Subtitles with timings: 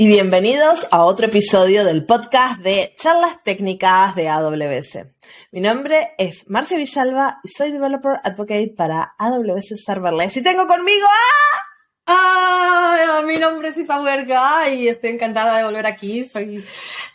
[0.00, 5.08] y bienvenidos a otro episodio del podcast de charlas técnicas de AWS.
[5.50, 11.04] Mi nombre es Marcia Villalba y soy Developer Advocate para AWS Serverless y tengo conmigo
[12.06, 13.22] a...
[13.26, 16.22] Mi nombre es Isa y estoy encantada de volver aquí.
[16.22, 16.64] Soy,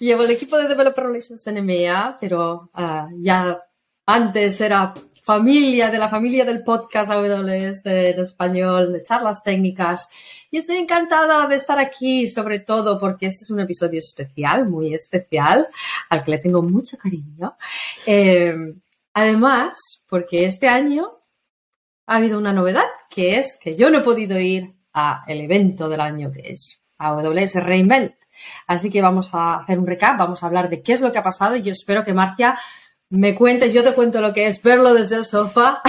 [0.02, 3.60] llevo el equipo de Developer Relations en EMEA, pero uh, ya
[4.06, 10.10] antes era familia de la familia del podcast AWS de, en español, de charlas técnicas
[10.54, 14.94] y estoy encantada de estar aquí, sobre todo porque este es un episodio especial, muy
[14.94, 15.68] especial,
[16.12, 17.58] al que le tengo mucho cariño.
[18.06, 18.54] Eh,
[19.16, 21.10] además, porque este año
[22.06, 25.90] ha habido una novedad, que es que yo no he podido ir a el evento
[25.90, 28.14] del año que es AWS Reinvent.
[28.68, 31.18] Así que vamos a hacer un recap, vamos a hablar de qué es lo que
[31.18, 32.60] ha pasado y yo espero que Marcia
[33.14, 35.84] me cuentes, yo te cuento lo que es verlo desde el sofá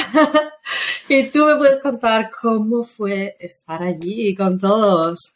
[1.08, 5.33] y tú me puedes contar cómo fue estar allí con todos.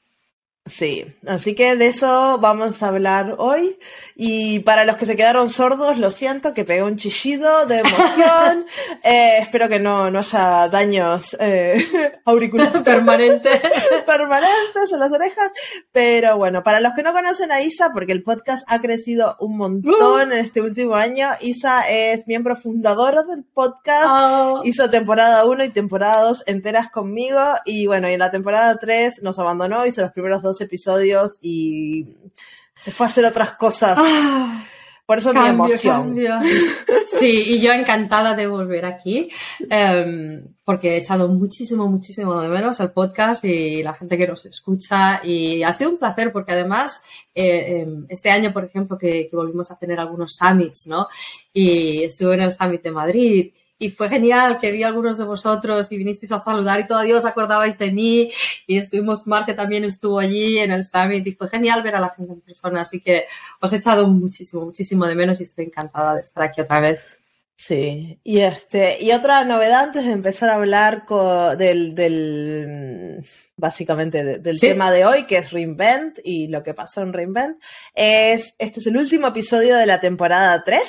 [0.68, 3.78] Sí, así que de eso vamos a hablar hoy.
[4.16, 8.66] Y para los que se quedaron sordos, lo siento, que pegué un chillido de emoción.
[9.02, 11.84] eh, espero que no, no haya daños eh,
[12.24, 13.60] auriculares permanentes.
[14.06, 15.52] permanentes en las orejas.
[15.92, 19.56] Pero bueno, para los que no conocen a Isa, porque el podcast ha crecido un
[19.56, 20.32] montón uh.
[20.32, 24.06] en este último año, Isa es miembro fundadora del podcast.
[24.08, 24.60] Oh.
[24.64, 27.40] Hizo temporada 1 y temporada 2 enteras conmigo.
[27.64, 32.06] Y bueno, y en la temporada 3 nos abandonó, hizo los primeros dos episodios y
[32.80, 33.98] se fue a hacer otras cosas.
[34.00, 34.64] Ah,
[35.06, 36.02] Por eso cambio, mi emoción.
[36.02, 36.38] Cambio.
[37.18, 39.30] Sí, y yo encantada de volver aquí,
[39.62, 44.44] um, porque he echado muchísimo, muchísimo de menos el podcast y la gente que nos
[44.44, 45.22] escucha.
[45.24, 47.02] Y ha sido un placer porque además,
[47.34, 51.08] eh, este año, por ejemplo, que, que volvimos a tener algunos summits, ¿no?
[51.52, 55.24] Y estuve en el Summit de Madrid y fue genial que vi a algunos de
[55.24, 58.32] vosotros y vinisteis a saludar y todavía os acordabais de mí
[58.66, 62.10] y estuvimos, Marque también estuvo allí en el Summit y fue genial ver a la
[62.10, 63.24] gente en persona, así que
[63.60, 67.00] os he echado muchísimo, muchísimo de menos y estoy encantada de estar aquí otra vez.
[67.60, 71.04] Sí, y este, y otra novedad antes de empezar a hablar
[71.58, 73.26] del, del
[73.56, 74.68] básicamente de, del ¿Sí?
[74.68, 77.60] tema de hoy, que es Reinvent y lo que pasó en Reinvent,
[77.94, 80.88] es, este es el último episodio de la temporada 3.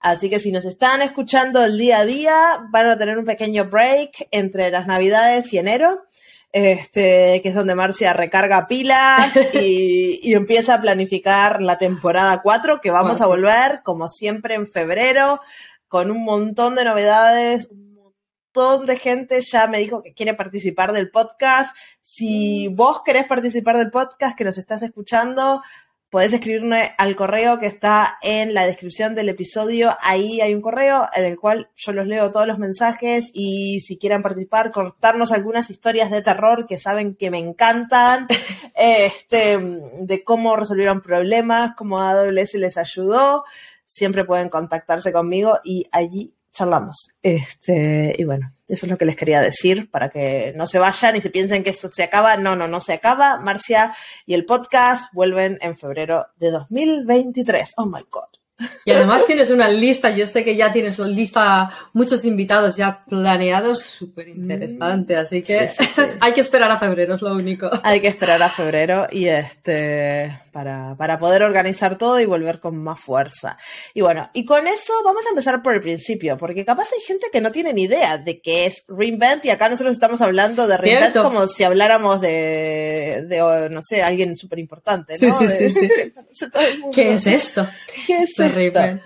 [0.00, 3.66] Así que si nos están escuchando el día a día, van a tener un pequeño
[3.66, 6.04] break entre las navidades y enero,
[6.52, 12.80] este, que es donde Marcia recarga pilas y, y empieza a planificar la temporada 4,
[12.80, 15.40] que vamos a volver, como siempre, en febrero,
[15.86, 20.92] con un montón de novedades, un montón de gente ya me dijo que quiere participar
[20.92, 21.76] del podcast.
[22.00, 25.62] Si vos querés participar del podcast, que nos estás escuchando,
[26.10, 29.96] podés escribirme al correo que está en la descripción del episodio.
[30.00, 33.96] Ahí hay un correo en el cual yo los leo todos los mensajes y si
[33.96, 38.26] quieren participar, cortarnos algunas historias de terror que saben que me encantan,
[38.74, 39.58] este,
[40.00, 43.44] de cómo resolvieron problemas, cómo AWS les ayudó.
[43.86, 46.96] Siempre pueden contactarse conmigo y allí charlamos.
[47.22, 51.16] Este, y bueno, eso es lo que les quería decir para que no se vayan
[51.16, 52.36] y se piensen que esto se acaba.
[52.36, 53.38] No, no, no se acaba.
[53.40, 53.94] Marcia
[54.26, 57.72] y el podcast vuelven en febrero de 2023.
[57.76, 58.40] Oh my God.
[58.84, 63.04] Y además tienes una lista, yo sé que ya tienes una lista, muchos invitados ya
[63.06, 66.02] planeados, súper interesante, así que Sí, sí, sí.
[66.20, 67.70] hay que esperar a febrero, es lo único.
[67.82, 72.76] Hay que esperar a febrero y este para, para poder organizar todo y volver con
[72.76, 73.56] más fuerza.
[73.94, 77.26] Y bueno, y con eso vamos a empezar por el principio, porque capaz hay gente
[77.32, 80.76] que no tiene ni idea de qué es Reinvent y acá nosotros estamos hablando de
[80.76, 81.28] Reinvent Cierto.
[81.28, 85.38] como si habláramos de, de no sé, alguien súper importante, Sí, ¿no?
[85.38, 85.90] sí, sí, sí.
[86.94, 87.66] ¿Qué es esto?
[88.06, 88.42] ¿Qué es esto?
[88.42, 89.00] de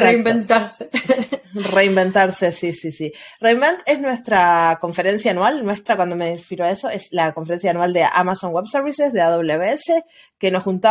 [0.00, 0.90] reinventarse.
[1.54, 3.12] Reinventarse, sí, sí, sí.
[3.40, 7.92] Reinvent es nuestra conferencia anual, nuestra, cuando me refiero a eso, es la conferencia anual
[7.92, 10.02] de Amazon Web Services, de AWS,
[10.38, 10.83] que nos juntamos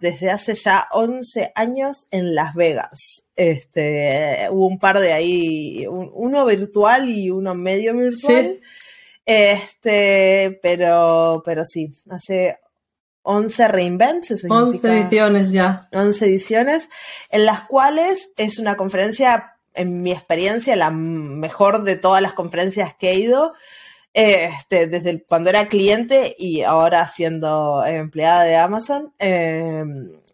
[0.00, 3.22] desde hace ya 11 años en Las Vegas.
[3.36, 8.56] Este, hubo un par de ahí, un- uno virtual y uno medio virtual.
[8.56, 8.60] Sí.
[9.26, 12.58] Este, pero, pero sí, hace
[13.22, 15.88] 11 reinvents, eso 11 significa- ediciones ya.
[15.92, 16.88] 11 ediciones,
[17.30, 22.94] en las cuales es una conferencia, en mi experiencia, la mejor de todas las conferencias
[22.94, 23.52] que he ido,
[24.14, 29.84] eh, este, desde el- cuando era cliente y ahora siendo empleada de Amazon, eh,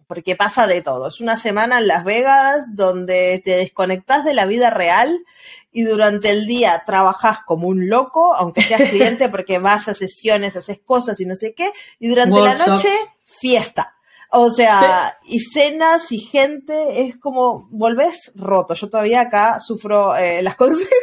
[0.06, 1.08] porque pasa de todo.
[1.08, 5.18] Es una semana en Las Vegas donde te desconectas de la vida real
[5.72, 10.56] y durante el día trabajas como un loco, aunque seas cliente porque vas a sesiones,
[10.56, 12.88] haces cosas y no sé qué, y durante la noche,
[13.24, 13.95] fiesta.
[14.38, 18.74] O sea, y cenas y gente, es como, volvés roto.
[18.74, 20.94] Yo todavía acá sufro eh, las consecuencias.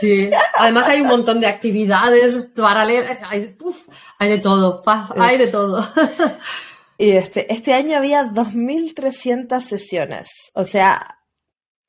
[0.00, 0.30] Sí.
[0.58, 3.76] Además hay un montón de actividades paralelas, hay, uf,
[4.18, 4.82] hay de todo,
[5.16, 5.86] hay de todo.
[6.98, 10.28] Y este, este año había 2.300 sesiones.
[10.54, 11.18] O sea,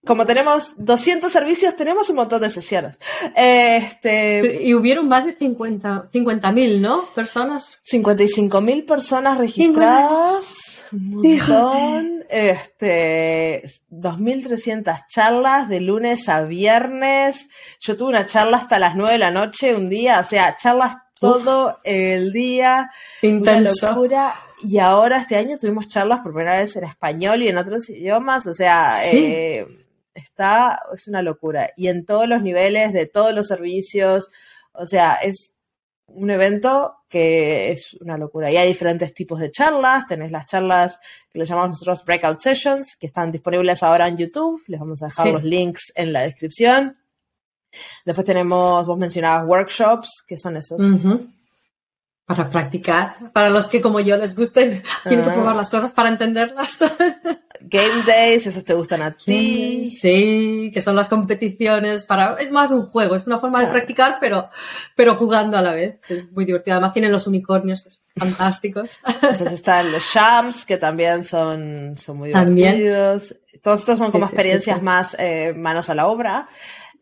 [0.06, 2.98] como tenemos 200 servicios, tenemos un montón de sesiones.
[3.36, 7.06] Este, y hubieron más de 50 mil, ¿no?
[7.16, 7.82] Personas.
[7.84, 10.67] 55 mil personas registradas.
[10.92, 12.26] Un montón.
[12.30, 17.48] Este, 2.300 charlas de lunes a viernes.
[17.80, 20.98] Yo tuve una charla hasta las 9 de la noche un día, o sea, charlas
[21.20, 22.92] todo el día.
[23.22, 23.90] Intenso.
[23.90, 24.36] locura.
[24.62, 28.48] Y ahora este año tuvimos charlas por primera vez en español y en otros idiomas,
[28.48, 29.68] o sea, eh,
[30.14, 31.72] está, es una locura.
[31.78, 34.30] Y en todos los niveles, de todos los servicios,
[34.74, 35.54] o sea, es
[36.08, 38.52] un evento que es una locura.
[38.52, 40.08] Y hay diferentes tipos de charlas.
[40.08, 41.00] Tenés las charlas
[41.32, 44.62] que le llamamos nosotros breakout sessions, que están disponibles ahora en YouTube.
[44.68, 46.98] Les vamos a dejar los links en la descripción.
[48.06, 50.82] Después tenemos, vos mencionabas workshops, que son esos
[52.28, 53.32] para practicar.
[53.32, 55.58] Para los que como yo les gusten, tienen que probar ah.
[55.58, 56.78] las cosas para entenderlas.
[57.62, 59.90] Game days, esos te gustan a ti.
[59.90, 64.18] Sí, que son las competiciones para, es más un juego, es una forma de practicar,
[64.20, 64.50] pero,
[64.96, 66.00] pero jugando a la vez.
[66.08, 66.76] Es muy divertido.
[66.76, 69.02] Además tienen los unicornios, que son fantásticos.
[69.38, 73.36] Pues están los shams, que también son, son muy divertidos.
[73.62, 76.48] Todos estos son como experiencias más eh, manos a la obra.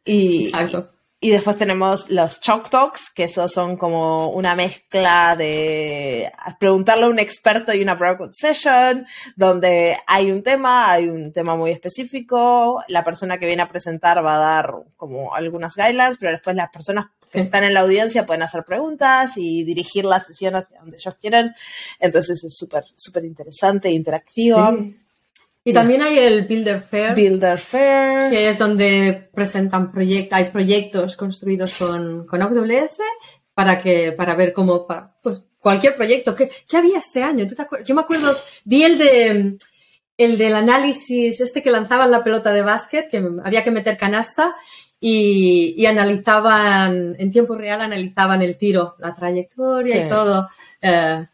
[0.04, 0.95] Y, Exacto.
[1.26, 7.10] Y después tenemos los Chalk Talks, que esos son como una mezcla de preguntarle a
[7.10, 12.84] un experto y una breakout session, donde hay un tema, hay un tema muy específico,
[12.90, 16.70] la persona que viene a presentar va a dar como algunas guidelines, pero después las
[16.70, 20.98] personas que están en la audiencia pueden hacer preguntas y dirigir la sesión hacia donde
[20.98, 21.56] ellos quieren.
[22.00, 24.78] Entonces es súper, súper interesante e interactivo.
[25.68, 27.16] Y también hay el Builder Fair.
[27.16, 28.30] Builder Fair.
[28.30, 33.00] Que es donde presentan proyectos, hay proyectos construidos con, con AWS
[33.56, 36.36] para que, para ver cómo, para, pues cualquier proyecto.
[36.36, 37.48] ¿Qué, qué había este año?
[37.48, 39.58] ¿Tú te Yo me acuerdo, vi el de,
[40.18, 44.56] el del análisis, este que lanzaban la pelota de básquet, que había que meter canasta
[45.00, 50.48] y, y analizaban, en tiempo real analizaban el tiro, la trayectoria y todo.
[50.80, 51.26] Eh,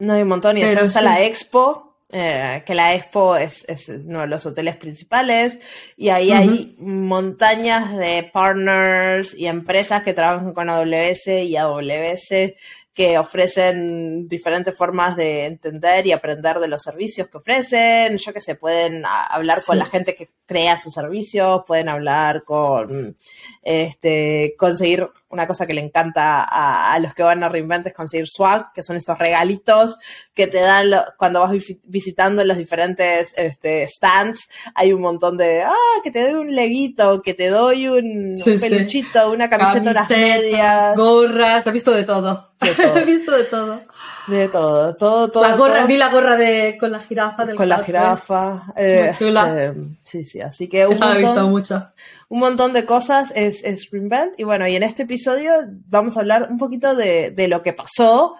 [0.00, 0.58] no hay un montón.
[0.58, 5.60] Y después está la expo, eh, que la Expo es, uno de los hoteles principales
[5.96, 12.54] y ahí hay montañas de partners y empresas que trabajan con AWS y AWS
[12.92, 18.18] que ofrecen diferentes formas de entender y aprender de los servicios que ofrecen.
[18.18, 23.16] Yo que sé, pueden hablar con la gente que crea sus servicios, pueden hablar con,
[23.62, 28.26] este, conseguir una cosa que le encanta a, los que van a Reinvent es conseguir
[28.26, 29.96] swag, que son estos regalitos
[30.34, 31.52] que te dan cuando vas
[31.84, 34.48] visitando los diferentes este, stands.
[34.74, 38.30] Hay un montón de, ah, que te doy un leguito, que te doy un,
[38.60, 40.96] peluchito, una camiseta, unas medias.
[40.96, 42.50] Gorras, he visto de todo.
[42.96, 43.82] he visto de todo.
[44.26, 45.42] De todo, todo, todo.
[45.42, 48.64] La gorra, vi la gorra de, con la jirafa del Con la jirafa.
[48.76, 49.66] Eh, chula.
[49.66, 51.92] Este, sí, sí, así que un montón, he visto mucho.
[52.28, 55.52] Un montón de cosas es, es Spring Y bueno, y en este episodio
[55.88, 58.36] vamos a hablar un poquito de, de lo que pasó.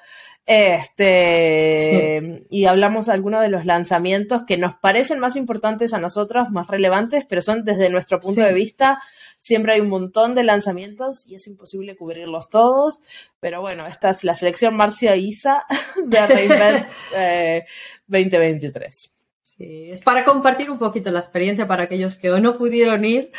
[0.46, 6.50] Este, y hablamos de algunos de los lanzamientos que nos parecen más importantes a nosotros,
[6.50, 9.00] más relevantes, pero son desde nuestro punto de vista
[9.40, 13.02] Siempre hay un montón de lanzamientos y es imposible cubrirlos todos.
[13.40, 15.64] Pero bueno, esta es la selección Marcia Isa
[16.04, 16.86] de Reinvent
[18.06, 19.19] 2023.
[19.60, 23.30] Sí, es para compartir un poquito la experiencia para aquellos que o no pudieron ir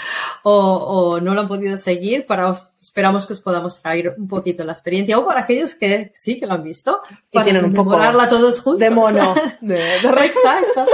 [0.43, 2.27] o, no lo han podido seguir.
[2.27, 6.39] Para esperamos que os podamos traer un poquito la experiencia o para aquellos que sí
[6.39, 7.01] que lo han visto.
[7.31, 7.97] Para y tienen un poco
[8.29, 8.79] todos juntos.
[8.79, 9.33] de mono.
[9.63, 10.85] Exacto.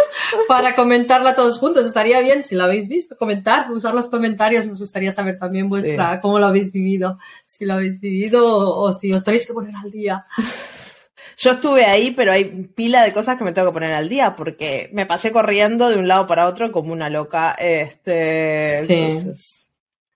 [0.47, 1.85] Para comentarla todos juntos.
[1.85, 4.65] Estaría bien si lo habéis visto, comentar, usar los comentarios.
[4.65, 7.19] Nos gustaría saber también vuestra, cómo lo habéis vivido.
[7.45, 10.25] Si lo habéis vivido o, o si os tenéis que poner al día.
[11.37, 14.35] Yo estuve ahí, pero hay pila de cosas que me tengo que poner al día
[14.35, 17.53] porque me pasé corriendo de un lado para otro como una loca.
[17.53, 19.56] Este, sí.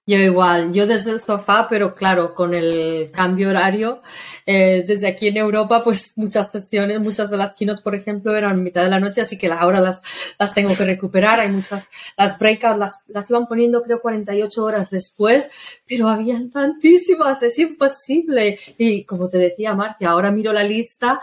[0.08, 4.01] Yo igual, yo desde el sofá, pero claro, con el cambio horario,
[4.48, 8.63] eh, desde aquí en Europa, pues muchas sesiones, muchas de las keynotes, por ejemplo, eran
[8.63, 10.01] mitad de la noche, así que ahora las,
[10.39, 11.39] las tengo que recuperar.
[11.39, 15.51] Hay muchas, las breakouts las, las iban poniendo creo 48 horas después,
[15.88, 18.60] pero habían tantísimas, es imposible.
[18.79, 21.22] Y como te decía Marcia, ahora miro la lista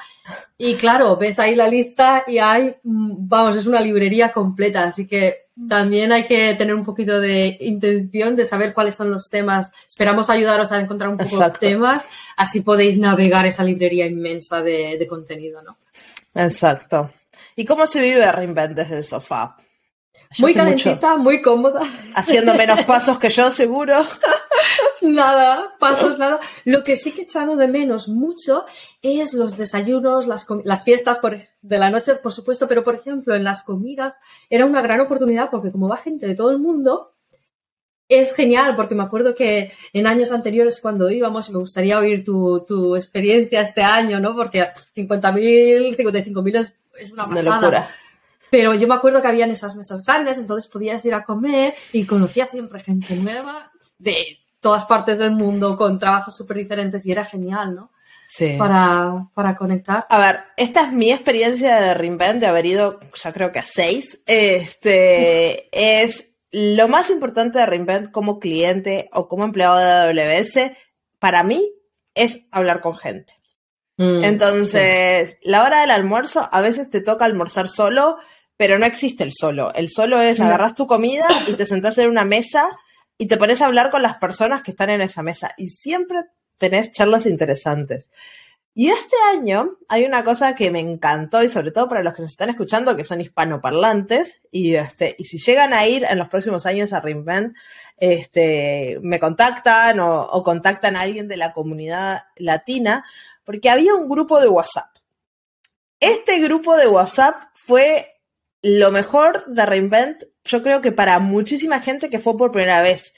[0.61, 5.07] y claro, ves ahí la lista y hay, mm, vamos, es una librería completa, así
[5.07, 9.71] que también hay que tener un poquito de intención de saber cuáles son los temas.
[9.87, 15.07] Esperamos ayudaros a encontrar un poco de temas, así podéis navegar esa librería inmensa de,
[15.09, 15.77] contenido, ¿no?
[16.35, 17.13] Exacto.
[17.55, 19.57] ¿Y cómo se vive Reinvent desde el sofá?
[20.39, 21.83] Muy calentita, muy cómoda.
[22.15, 24.05] Haciendo menos pasos que yo, seguro.
[25.03, 26.39] nada, pasos, nada.
[26.65, 28.67] Lo que sí que he echado de menos mucho
[29.03, 33.35] es los desayunos, las, las fiestas por, de la noche, por supuesto, pero por ejemplo,
[33.35, 34.15] en las comidas
[34.51, 37.15] era una gran oportunidad porque como va gente de todo el mundo,
[38.09, 42.65] es genial porque me acuerdo que en años anteriores cuando íbamos, me gustaría oír tu,
[42.67, 44.35] tu experiencia este año, ¿no?
[44.35, 44.65] Porque
[44.97, 47.41] 50.000, 55.000 es, es una pasada.
[47.43, 47.91] Una locura.
[48.51, 52.05] Pero yo me acuerdo que habían esas mesas grandes, entonces podías ir a comer y
[52.05, 57.25] conocías siempre gente nueva de todas partes del mundo con trabajos súper diferentes y era
[57.25, 57.91] genial, ¿no?
[58.29, 58.57] Sí.
[58.59, 60.07] Para, para, conectar.
[60.11, 63.65] A ver, esta es mi experiencia de Reinvent, de haber ido, ya creo que a
[63.65, 64.21] seis.
[64.27, 70.73] Este, es lo más importante de Reinvent como cliente o como empleado de AWS,
[71.19, 71.73] para mí,
[72.15, 73.35] es hablar con gente.
[73.97, 78.19] Mm, Entonces, la hora del almuerzo, a veces te toca almorzar solo
[78.59, 79.73] pero no existe el solo.
[79.73, 82.77] El solo es agarras tu comida y te sentás en una mesa
[83.17, 86.25] y te pones a hablar con las personas que están en esa mesa y siempre
[86.59, 88.11] tenés charlas interesantes.
[88.75, 92.23] Y este año hay una cosa que me encantó y sobre todo para los que
[92.23, 96.29] nos están escuchando que son hispanoparlantes y este y si llegan a ir en los
[96.29, 97.57] próximos años a Reinvent,
[97.97, 103.05] este me contactan o, o contactan a alguien de la comunidad latina
[103.45, 104.91] porque había un grupo de WhatsApp.
[106.01, 108.18] Este grupo de WhatsApp fue
[108.63, 113.15] lo mejor de Reinvent, yo creo que para muchísima gente que fue por primera vez,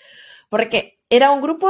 [0.49, 1.69] porque era un grupo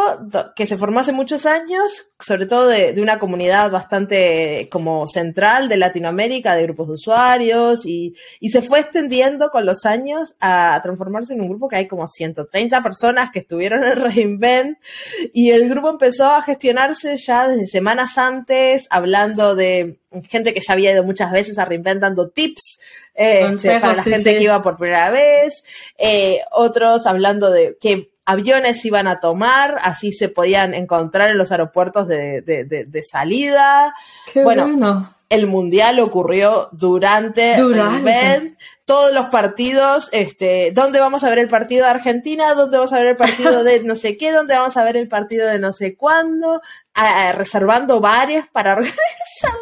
[0.55, 5.79] que se formó hace muchos años, sobre todo de, una comunidad bastante como central de
[5.79, 8.15] Latinoamérica, de grupos de usuarios, y,
[8.51, 12.83] se fue extendiendo con los años a, transformarse en un grupo que hay como 130
[12.83, 14.79] personas que estuvieron en Reinvent,
[15.33, 20.75] y el grupo empezó a gestionarse ya desde semanas antes, hablando de gente que ya
[20.75, 22.79] había ido muchas veces a Reinvent dando tips
[23.15, 25.65] este, para la gente que iba por primera vez,
[25.97, 31.51] eh, otros hablando de que aviones iban a tomar, así se podían encontrar en los
[31.51, 33.95] aeropuertos de, de, salida.
[34.35, 41.39] bueno, el mundial ocurrió durante, el event, todos los partidos, este, ¿dónde vamos a ver
[41.39, 42.55] el partido de Argentina?
[42.55, 44.33] ¿Dónde vamos a ver el partido de no sé qué?
[44.33, 46.61] ¿Dónde vamos a ver el partido de no sé cuándo?
[47.35, 48.99] reservando varias para organizar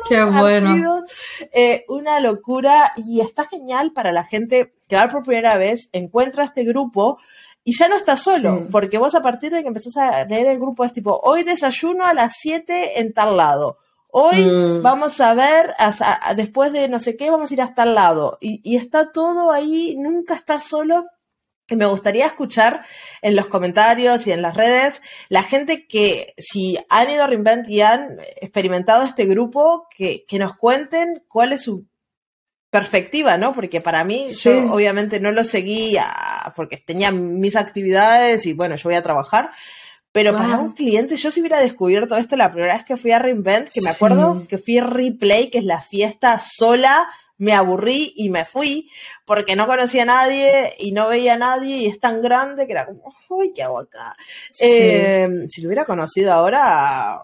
[0.00, 1.04] los qué bueno.
[1.52, 6.44] Eh, una locura y está genial para la gente que va por primera vez, encuentra
[6.44, 7.18] este grupo
[7.68, 10.58] y ya no estás solo, porque vos a partir de que empezás a leer el
[10.58, 13.76] grupo es tipo, hoy desayuno a las 7 en tal lado.
[14.10, 14.80] Hoy mm.
[14.80, 15.74] vamos a ver,
[16.34, 18.38] después de no sé qué, vamos a ir hasta el lado.
[18.40, 21.04] Y, y está todo ahí, nunca estás solo.
[21.66, 22.86] Que me gustaría escuchar
[23.20, 27.68] en los comentarios y en las redes la gente que, si han ido a Reinvent
[27.68, 31.86] y han experimentado este grupo, que, que nos cuenten cuál es su
[32.70, 33.54] perspectiva, ¿no?
[33.54, 36.06] Porque para mí, yo obviamente no lo seguía
[36.54, 39.50] porque tenía mis actividades y bueno, yo voy a trabajar,
[40.12, 43.18] pero para un cliente, yo si hubiera descubierto esto la primera vez que fui a
[43.18, 47.08] Reinvent, que me acuerdo que fui a Replay, que es la fiesta sola,
[47.38, 48.90] me aburrí y me fui
[49.24, 52.72] porque no conocía a nadie y no veía a nadie y es tan grande que
[52.72, 54.16] era como, uy, ¿qué hago acá?
[54.58, 57.22] Em, si lo hubiera conocido ahora,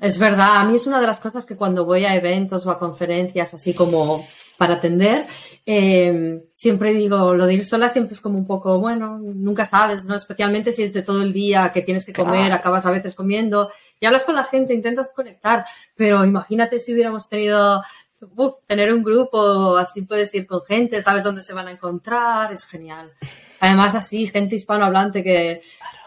[0.00, 2.70] Es verdad, a mí es una de las cosas que cuando voy a eventos o
[2.70, 5.26] a conferencias así como para atender,
[5.66, 10.04] em, siempre digo, lo de ir sola siempre es como un poco, bueno, nunca sabes,
[10.04, 10.14] ¿no?
[10.14, 13.70] Especialmente si es de todo el día que tienes que comer, acabas a veces comiendo
[14.00, 15.64] y hablas con la gente, intentas conectar,
[15.96, 17.82] pero imagínate si hubiéramos tenido,
[18.66, 22.64] tener un grupo, así puedes ir con gente, sabes dónde se van a encontrar, es
[22.64, 23.12] genial.
[23.60, 25.62] Además así, gente hispanohablante que,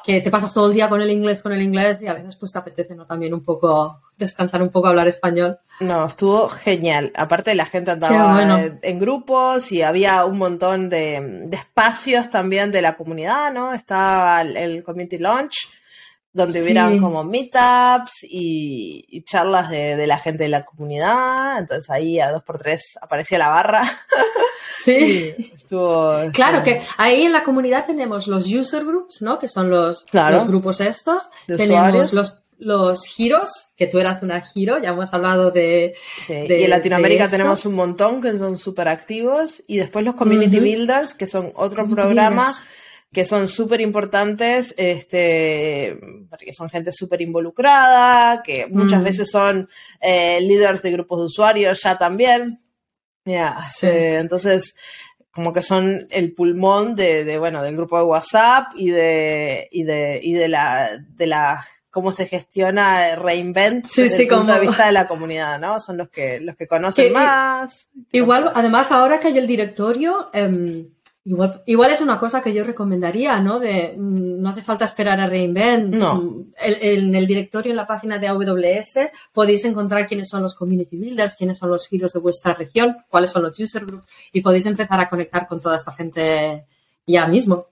[0.06, 2.36] que te pasas todo el día con el inglés, con el inglés y a veces
[2.36, 3.08] pues te apetece, ¿no?
[3.08, 5.58] También un poco descansar un poco, hablar español.
[5.80, 7.12] No, estuvo genial.
[7.16, 12.96] Aparte la gente andaba en, grupos y había un montón de, espacios también de la
[12.96, 13.74] comunidad, ¿no?
[13.74, 15.70] Estaba el, Community Launch,
[16.36, 21.60] donde hubieran como meetups y, charlas de, de, la gente de la comunidad.
[21.60, 23.84] Entonces ahí a dos por tres aparecía la barra.
[24.84, 25.34] Sí.
[25.56, 29.40] Estuvo, claro que ahí en la comunidad tenemos los user groups, ¿no?
[29.40, 31.30] Que son los, los grupos estos.
[31.48, 35.94] tenemos los los giros, que tú eras una giro, ya hemos hablado de...
[36.30, 41.14] y en Latinoamérica tenemos un montón que son súper activos y después los community builders,
[41.14, 42.48] que son otro programa
[43.16, 45.98] que son súper importantes, este,
[46.30, 49.04] porque son gente súper involucrada, que muchas mm.
[49.06, 49.70] veces son
[50.02, 52.60] eh, líderes de grupos de usuarios ya también.
[53.24, 54.76] Ya, entonces,
[55.32, 59.84] como que son el pulmón de, de, bueno, del grupo de WhatsApp y de, y
[59.84, 64.46] de, y de la, de la cómo se gestiona Reinvent Sí, desde sí, el punto
[64.48, 65.80] como- de vista de la comunidad, ¿no?
[65.80, 67.90] Son los que, los que conocen Que- más.
[68.12, 70.90] Igual, además, ahora que hay el directorio, em,
[71.26, 73.60] igual, igual es una cosa que yo recomendaría, ¿no?
[73.60, 75.94] De mm, no hace falta esperar a Reinvent.
[75.94, 76.16] No.
[76.16, 76.78] Mm, el-
[77.08, 81.36] en el directorio, en la página de AWS, podéis encontrar quiénes son los community builders,
[81.36, 85.00] quiénes son los giros de vuestra región, cuáles son los user groups, y podéis empezar
[85.00, 86.66] a conectar con toda esta gente
[87.08, 87.68] ya mismo.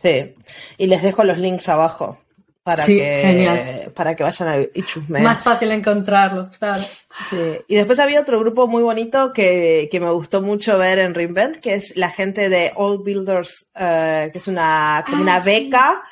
[0.00, 0.34] Sí.
[0.76, 2.18] Y les dejo los links abajo
[2.64, 3.92] para Sí, que genial.
[3.94, 4.84] para que vayan a y.
[5.08, 6.82] Más fácil encontrarlo, claro.
[7.30, 7.58] Sí.
[7.68, 11.58] Y después había otro grupo muy bonito que, que me gustó mucho ver en Reinvent,
[11.58, 15.50] que es la gente de All Builders, eh, que es una, como Ah, una sí.
[15.50, 16.02] beca.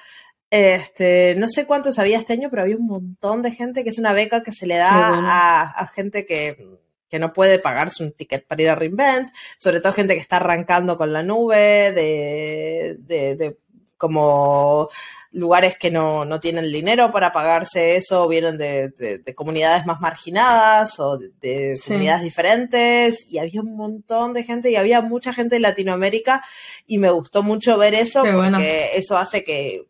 [0.50, 3.99] Este, no sé cuántos había este año, pero había un montón de gente que es
[3.99, 5.26] una beca que se le da bueno.
[5.26, 6.68] a, a gente que,
[7.09, 10.37] que no puede pagarse un ticket para ir a Reinvent, sobre todo gente que está
[10.37, 13.56] arrancando con la nube, de, de, de
[13.97, 14.90] como
[15.32, 20.00] lugares que no, no tienen dinero para pagarse eso, vienen de, de- de comunidades más
[20.00, 21.88] marginadas o de, de Sí.
[21.88, 26.44] comunidades diferentes, y había un montón de gente, y había mucha gente de Latinoamérica,
[26.86, 28.58] y me gustó mucho ver eso, Qué porque bueno.
[28.94, 29.86] eso hace que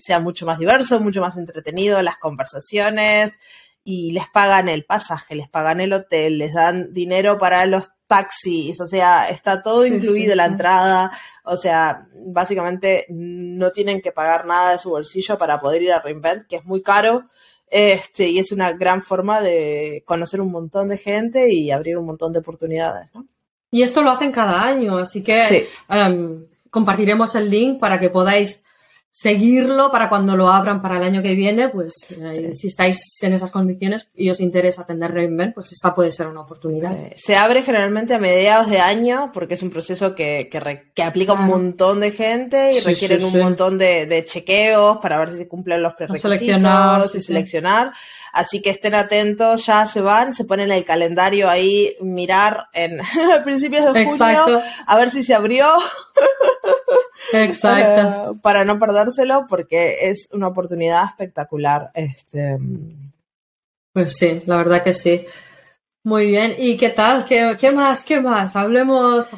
[0.00, 3.38] sea mucho más diverso, mucho más entretenido las conversaciones,
[3.84, 8.80] y les pagan el pasaje, les pagan el hotel, les dan dinero para los taxis,
[8.80, 11.10] o sea, está todo Sí, incluido sí, la entrada,
[11.50, 16.00] o sea, básicamente no tienen que pagar nada de su bolsillo para poder ir a
[16.02, 17.24] Reinvent, que es muy caro,
[17.70, 22.06] este, y es una gran forma de conocer un montón de gente y abrir un
[22.06, 23.26] montón de oportunidades, ¿no?
[23.70, 25.64] Y esto lo hacen cada año, así que Sí.
[25.88, 28.62] em, compartiremos el link para que podáis
[29.10, 33.32] seguirlo para cuando lo abran para el año que viene, pues eh, si estáis en
[33.32, 36.90] esas condiciones y os interesa atender Reinvent, pues esta puede ser una oportunidad.
[36.90, 40.92] Se, se abre generalmente a mediados de año porque es un proceso que, que, re-
[40.94, 45.18] que aplica un montón de gente y Sí, requieren un montón de, de chequeos para
[45.18, 47.92] ver si se cumplen los prerequisitos seleccionar, y seleccionar.
[48.32, 52.98] Así que estén atentos, ya se van, se ponen el calendario ahí, mirar en
[53.44, 55.66] principios de junio, Exacto, a ver si se abrió
[57.32, 58.32] exacto.
[58.32, 61.90] eh, para no perdérselo porque es una oportunidad espectacular.
[61.94, 62.58] Este,
[63.92, 65.24] Pues sí, la verdad que sí.
[66.04, 66.54] Muy bien.
[66.58, 67.24] ¿Y qué tal?
[67.24, 68.04] ¿Qué, qué más?
[68.04, 68.56] ¿Qué más?
[68.56, 69.28] Hablemos,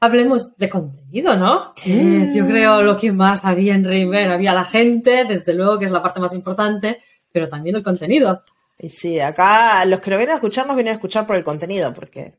[0.00, 1.72] hablemos de contenido, ¿no?
[1.74, 4.30] Que es, yo creo, lo que más había en Reinvent.
[4.30, 7.00] Había la gente, desde luego, que es la parte más importante,
[7.32, 8.42] pero también el contenido.
[8.78, 11.44] Y sí, acá los que lo vienen a escuchar nos vienen a escuchar por el
[11.44, 12.34] contenido, porque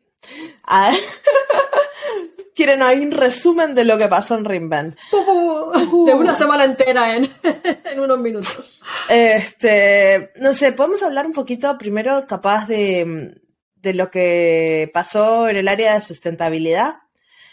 [2.55, 4.97] quieren oír un resumen de lo que pasó en Reinvent.
[5.11, 7.29] De una semana entera en,
[7.85, 8.79] en unos minutos.
[9.09, 13.41] Este, no sé, podemos hablar un poquito primero capaz de,
[13.75, 16.95] de lo que pasó en el área de sustentabilidad,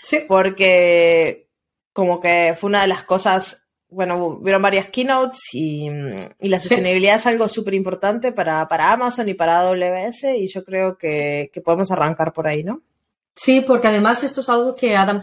[0.02, 0.20] Sí.
[0.28, 1.48] porque
[1.92, 5.86] como que fue una de las cosas, bueno, vieron varias keynotes y,
[6.40, 6.68] y la Sí.
[6.68, 11.50] sostenibilidad es algo súper importante para, para Amazon y para AWS y yo creo que,
[11.52, 12.82] que podemos arrancar por ahí, ¿no?
[13.38, 15.18] Sí, porque además esto es algo que Adam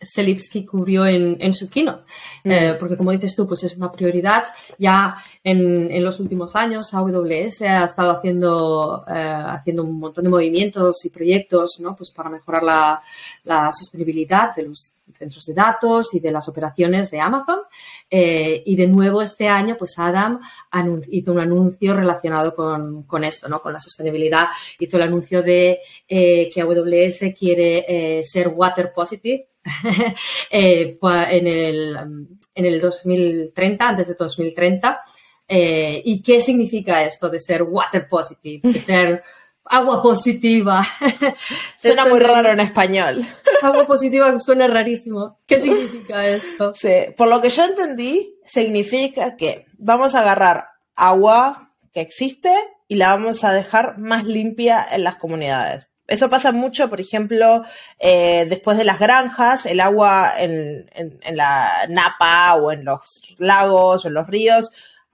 [0.00, 2.02] Selipsky cubrió en, en su keynote.
[2.42, 4.42] Eh, porque como dices tú, pues es una prioridad.
[4.78, 10.30] Ya en, en los últimos años AWS ha estado haciendo, eh, haciendo un montón de
[10.30, 11.94] movimientos y proyectos ¿no?
[11.94, 13.00] pues para mejorar la,
[13.44, 17.60] la sostenibilidad de los centros de datos y de las operaciones de Amazon.
[18.10, 20.40] Eh, y de nuevo este año, pues Adam
[21.10, 23.60] hizo un anuncio relacionado con, con eso, ¿no?
[23.60, 24.46] con la sostenibilidad.
[24.78, 29.48] Hizo el anuncio de eh, que AWS quiere eh, ser water positive
[30.50, 31.96] en, el,
[32.54, 35.00] en el 2030, antes de 2030.
[35.48, 38.60] Eh, ¿Y qué significa esto de ser water positive?
[38.72, 39.22] De ser
[39.64, 40.86] agua positiva.
[41.76, 43.26] Suena muy no- raro en español.
[43.62, 45.38] Agua positiva suena rarísimo.
[45.46, 46.72] ¿Qué significa esto?
[46.74, 52.52] Sí, por lo que yo entendí, significa que vamos a agarrar agua que existe
[52.88, 55.88] y la vamos a dejar más limpia en las comunidades.
[56.08, 57.64] Eso pasa mucho, por ejemplo,
[58.00, 63.22] eh, después de las granjas, el agua en, en- en la napa o en los
[63.38, 64.72] lagos o en los ríos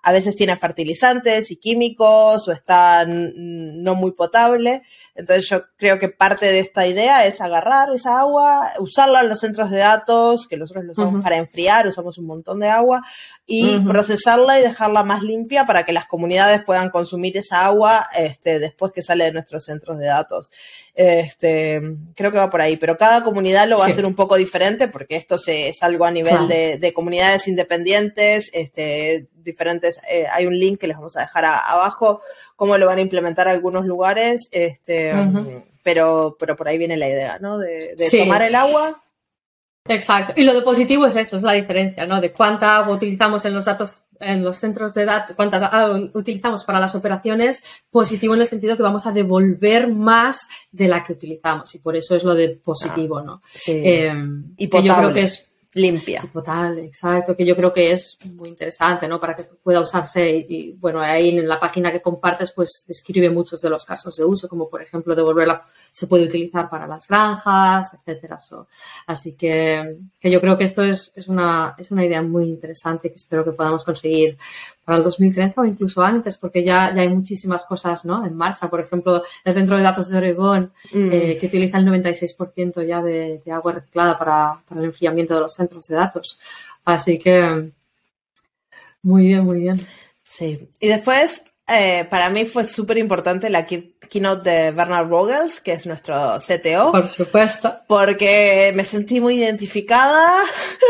[0.08, 4.82] a veces tiene fertilizantes y químicos o está no muy potable.
[5.14, 9.40] Entonces yo creo que parte de esta idea es agarrar esa agua, usarla en los
[9.40, 13.02] centros de datos, que nosotros lo usamos para enfriar, usamos un montón de agua,
[13.50, 18.58] y procesarla y dejarla más limpia para que las comunidades puedan consumir esa agua este,
[18.58, 20.50] después que sale de nuestros centros de datos.
[20.94, 21.80] Este,
[22.14, 23.90] creo que va por ahí, pero cada comunidad lo va Sí.
[23.90, 26.46] a hacer un poco diferente porque esto se, es algo a nivel Claro.
[26.46, 31.46] de, de comunidades independientes, este, diferentes, eh, hay un link que les vamos a dejar
[31.46, 32.20] a- abajo,
[32.54, 35.14] cómo lo van a implementar algunos lugares, este,
[35.82, 37.56] pero, pero por ahí viene la idea, ¿no?
[37.58, 38.18] De, de Sí.
[38.18, 39.02] tomar el agua.
[39.88, 40.34] Exacto.
[40.36, 42.20] Y lo de positivo es eso, es la diferencia, ¿no?
[42.20, 46.64] De cuánta agua utilizamos en los datos, en los centros de datos, cuánta agua utilizamos
[46.64, 51.12] para las operaciones, positivo en el sentido que vamos a devolver más de la que
[51.12, 51.74] utilizamos.
[51.74, 53.42] Y por eso es lo de positivo, ¿no?
[53.54, 53.72] Sí.
[53.84, 54.14] Eh,
[54.56, 56.24] Y que yo creo que es Limpia.
[56.32, 59.20] Total, exacto, que yo creo que es muy interesante, ¿no?
[59.20, 63.60] Para que pueda usarse y, bueno, ahí en la página que compartes, pues describe muchos
[63.60, 67.94] de los casos de uso, como por ejemplo devolverla se puede utilizar para las granjas,
[67.94, 68.38] etcétera.
[68.38, 68.66] So,
[69.06, 73.10] así que, que yo creo que esto es, es, una, es una idea muy interesante
[73.10, 74.38] que espero que podamos conseguir
[74.88, 78.24] para el 2030 o incluso antes, porque ya, ya hay muchísimas cosas, ¿no?
[78.24, 81.10] En marcha, por ejemplo, el Centro de Datos de Oregón, Mm.
[81.12, 85.40] eh, que utiliza el 96% ya de, de agua reciclada para, para el enfriamiento de
[85.40, 86.40] los centros de datos.
[86.86, 87.70] Así que,
[89.02, 89.78] muy bien, muy bien.
[90.22, 90.70] Sí.
[90.80, 93.66] Y después, eh, para mí fue súper importante la
[94.08, 97.74] keynote de Bernard Rogels, que es nuestro CTO, Por supuesto.
[97.86, 100.30] porque me sentí muy identificada,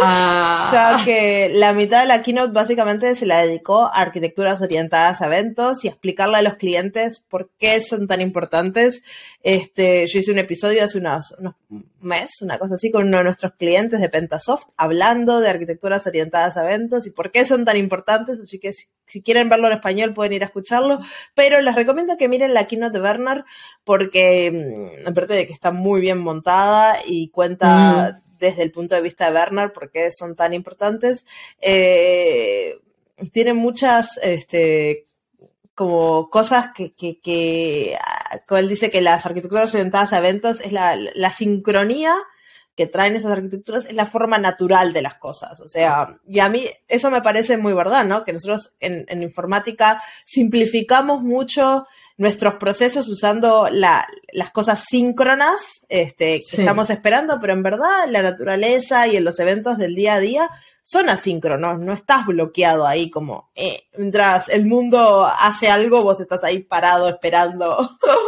[0.03, 5.21] Ah, ya que la mitad de la keynote básicamente se la dedicó a arquitecturas orientadas
[5.23, 9.03] a eventos y a explicarle a los clientes por qué son tan importantes.
[9.43, 11.55] Este, yo hice un episodio hace unos, unos
[12.01, 16.57] meses, una cosa así, con uno de nuestros clientes de Pentasoft, hablando de arquitecturas orientadas
[16.57, 18.39] a eventos y por qué son tan importantes.
[18.41, 21.01] Así que si, si quieren verlo en español pueden ir a escucharlo,
[21.35, 23.45] pero les recomiendo que miren la keynote de Bernard
[23.85, 24.51] porque,
[25.05, 29.27] mm, aparte de que está muy bien montada y cuenta desde el punto de vista
[29.27, 31.25] de Bernard por qué son tan importantes,
[31.61, 32.79] eh,
[33.33, 35.07] tiene muchas, este,
[35.75, 40.61] como cosas que, que, que, ah, como él dice que las arquitecturas orientadas a eventos
[40.61, 42.15] es la, la sincronía
[42.79, 45.59] que traen esas arquitecturas es la forma natural de las cosas.
[45.59, 48.23] O sea, y a mí eso me parece muy verdad, ¿no?
[48.23, 51.87] Que nosotros en, en informática simplificamos mucho
[52.19, 56.61] nuestros procesos usando la, las cosas síncronas este, que Sí.
[56.61, 60.51] estamos esperando, pero en verdad la naturaleza y en los eventos del día a día
[60.91, 66.43] son asíncronos, no estás bloqueado ahí como eh, mientras el mundo hace algo, vos estás
[66.45, 67.77] ahí parado esperando.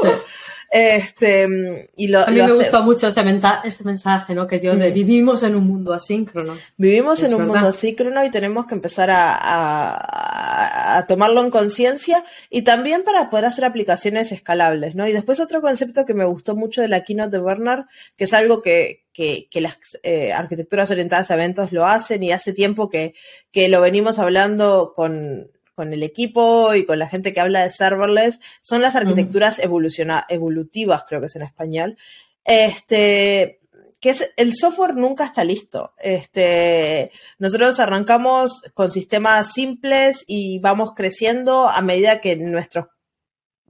[0.03, 0.09] sí.
[0.71, 4.47] este, y lo, A mí lo me hace- gustó mucho ese, mensaje, ¿no?
[4.47, 4.95] Que dio de Mm.
[4.95, 6.55] vivimos en un mundo asíncrono.
[6.77, 7.55] Vivimos Es en un verdad.
[7.63, 13.31] mundo asíncrono y tenemos que empezar a, a- a tomarlo en conciencia y también para
[13.31, 15.09] poder hacer aplicaciones escalables, ¿no?
[15.09, 18.35] Y después otro concepto que me gustó mucho de la keynote de Bernard, que es
[18.35, 22.89] algo que, que, que las eh, arquitecturas orientadas a eventos lo hacen y hace tiempo
[22.89, 23.15] que,
[23.53, 27.71] que lo venimos hablando con, con el equipo y con la gente que habla de
[27.71, 31.97] serverless, son las arquitecturas evoluciona- evolutivas, creo que es en español.
[32.45, 33.61] Este,
[34.01, 35.93] que es el software nunca está listo.
[35.99, 42.87] Este, nosotros arrancamos con sistemas simples y vamos creciendo a medida que nuestros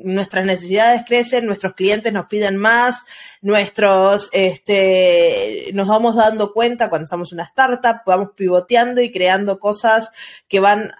[0.02, 3.04] nuestras necesidades crecen, nuestros clientes nos piden más,
[3.40, 9.58] nuestros, este, nos vamos dando cuenta cuando estamos en una startup, vamos pivoteando y creando
[9.58, 10.10] cosas
[10.48, 10.92] que van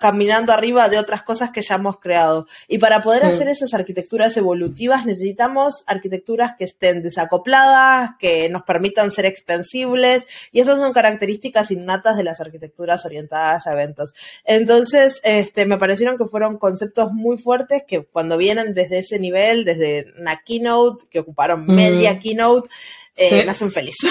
[0.00, 2.46] caminando arriba de otras cosas que ya hemos creado.
[2.68, 3.28] Y para poder Sí.
[3.28, 10.60] hacer esas arquitecturas evolutivas necesitamos arquitecturas que estén desacopladas, que nos permitan ser extensibles, y
[10.60, 14.14] esas son características innatas de las arquitecturas orientadas a eventos.
[14.44, 19.64] Entonces, este, me parecieron que fueron conceptos muy fuertes que cuando vienen desde ese nivel,
[19.64, 21.74] desde una keynote, que ocuparon Mm.
[21.74, 22.68] media keynote,
[23.16, 23.44] eh, Sí.
[23.44, 23.96] me hacen feliz.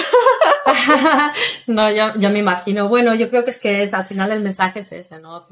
[1.66, 2.88] no, ya, ya me imagino.
[2.88, 5.46] Bueno, yo creo que es que es, al final el mensaje es ese, ¿no?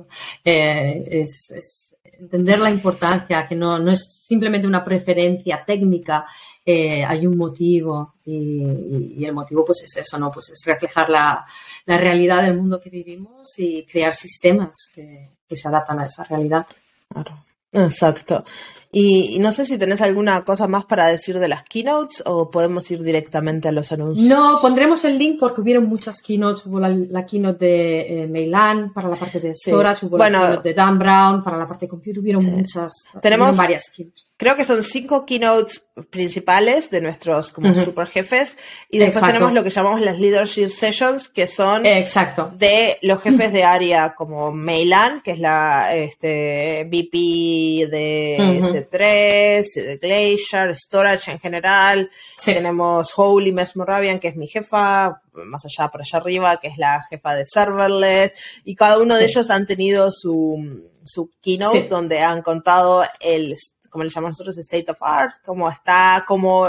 [0.44, 6.26] Eh, es, es entender la importancia, que no, no es simplemente una preferencia técnica,
[6.64, 10.30] eh, hay un motivo y, y- y el motivo pues es eso, ¿no?
[10.30, 11.46] Pues es reflejar la,
[11.86, 16.24] la realidad del mundo que vivimos y crear sistemas que, que se adaptan a esa
[16.24, 16.66] realidad.
[17.08, 17.44] Claro.
[17.72, 18.44] Exacto.
[18.92, 22.50] Y, y no sé si tenés alguna cosa más para decir de las keynotes o
[22.50, 24.26] podemos ir directamente a los anuncios.
[24.26, 26.66] No, pondremos el link porque hubieron muchas keynotes.
[26.66, 29.70] Hubo la, la keynote de eh, Meilan para la parte de Sí.
[29.70, 30.40] storage, hubo Bueno.
[30.40, 32.18] la keynote de Dan Brown para la parte de compute.
[32.18, 32.48] Hubieron Sí.
[32.50, 34.26] muchas, Tenemos- hubieron varias keynotes.
[34.36, 37.84] Creo que son cinco keynotes principales de nuestros como Ujú.
[37.84, 38.56] super jefes
[38.90, 39.34] y después Exacto.
[39.34, 42.50] tenemos lo que llamamos las leadership sessions que son Exacto.
[42.56, 48.79] de los jefes de área como Meilan, que es la este, VP de Ujú.
[48.88, 52.10] S3, de Glacier, Storage en general.
[52.36, 52.54] Sí.
[52.54, 57.02] Tenemos Holy Mesmorabian, que es mi jefa, más allá por allá arriba, que es la
[57.08, 58.34] jefa de Serverless.
[58.64, 61.88] Y cada uno de ellos han tenido su, su keynote Sí.
[61.88, 63.56] donde han contado el
[63.90, 66.66] como le llamamos nosotros, State of Art, cómo está, cómo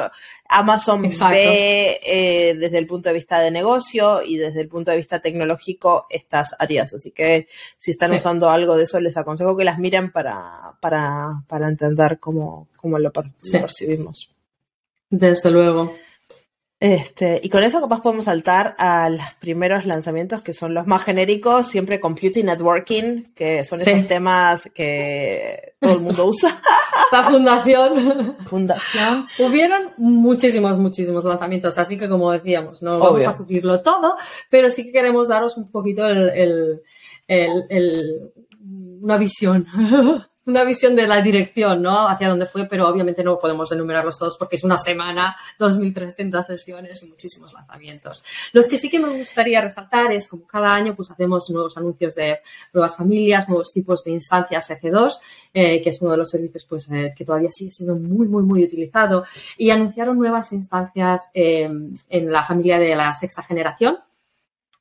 [0.50, 1.36] Amazon Exacto.
[1.36, 5.20] ve eh, desde el punto de vista de negocio y desde el punto de vista
[5.20, 6.94] tecnológico estas áreas.
[6.94, 8.18] Así que si están Sí.
[8.18, 13.00] usando algo de eso, les aconsejo que las miren para, para, para entender cómo, cómo
[13.00, 13.54] lo, per- Sí.
[13.54, 14.34] lo percibimos.
[15.10, 15.94] Desde luego.
[16.82, 21.04] Este, y con eso capaz podemos saltar a los primeros lanzamientos que son los más
[21.04, 26.60] genéricos, siempre Computing Networking, que son esos temas que todo el mundo usa.
[27.12, 28.36] La fundación.
[28.48, 29.28] Fundación.
[29.38, 34.18] Hubieron muchísimos, muchísimos lanzamientos, así que como decíamos, no vamos a cubrirlo todo,
[34.50, 36.82] pero sí que queremos daros un poquito el,
[39.02, 39.68] una visión
[40.46, 42.08] una visión de la dirección, ¿no?
[42.08, 47.04] Hacia dónde fue, pero obviamente no podemos enumerarlos todos porque es una semana, 2.300 sesiones
[47.04, 48.24] y muchísimos lanzamientos.
[48.54, 52.16] Los que sí que me gustaría resaltar es, como cada año, pues hacemos nuevos anuncios
[52.16, 52.40] de
[52.74, 55.20] nuevas familias, nuevos tipos de instancias EC2,
[55.54, 58.44] eh, que es uno de los servicios pues, eh, que todavía sigue siendo muy, muy,
[58.44, 59.26] muy utilizado,
[59.58, 61.70] y anunciaron nuevas instancias eh,
[62.10, 64.00] en la familia de la sexta generación,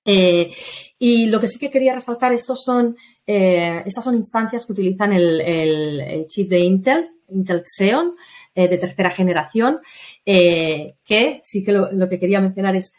[0.05, 0.53] eh,
[0.99, 5.13] y lo que sí que quería resaltar, estos son, eh, estas son instancias que utilizan
[5.13, 8.15] el, chip de Intel, Intel Xeon,
[8.55, 9.81] eh, de tercera generación,
[10.25, 12.95] que sí que lo, que quería mencionar es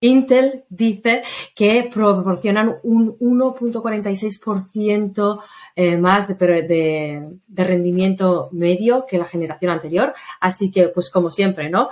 [0.00, 1.22] Intel dice
[1.54, 5.40] que proporcionan un 1.46%
[5.98, 10.12] más de, de, de, rendimiento medio que la generación anterior.
[10.40, 11.88] Así que, pues como siempre, ¿no?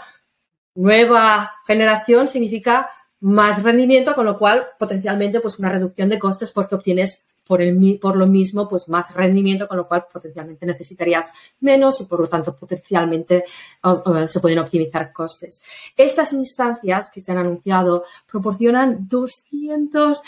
[0.75, 2.91] Nueva generación significa
[3.23, 7.99] más rendimiento, con lo cual potencialmente pues una reducción de costes porque obtienes por, el,
[8.01, 12.29] por lo mismo pues más rendimiento, con lo cual potencialmente necesitarías menos y por lo
[12.29, 13.45] tanto potencialmente
[14.27, 15.63] se pueden optimizar costes.
[15.97, 20.23] Estas instancias que se han anunciado proporcionan 200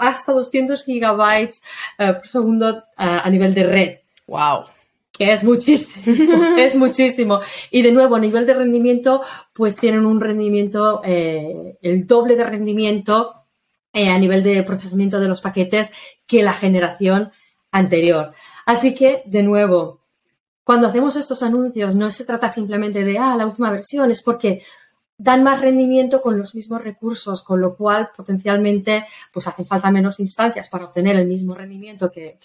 [0.00, 1.62] hasta 200 gigabytes
[1.98, 3.98] eh, por segundo eh, a nivel de red.
[4.26, 4.73] Wow
[5.16, 7.40] que es muchísimo, es muchísimo.
[7.70, 9.22] Y de nuevo, a nivel de rendimiento,
[9.52, 13.46] pues tienen un rendimiento, eh, el doble de rendimiento
[13.92, 15.92] eh, a nivel de procesamiento de los paquetes
[16.26, 17.30] que la generación
[17.70, 18.32] anterior.
[18.66, 20.00] Así que, de nuevo,
[20.64, 24.64] cuando hacemos estos anuncios, no se trata simplemente de, ah, la última versión, es porque
[25.16, 30.18] dan más rendimiento con los mismos recursos, con lo cual potencialmente pues hacen falta menos
[30.18, 32.38] instancias para obtener el mismo rendimiento que,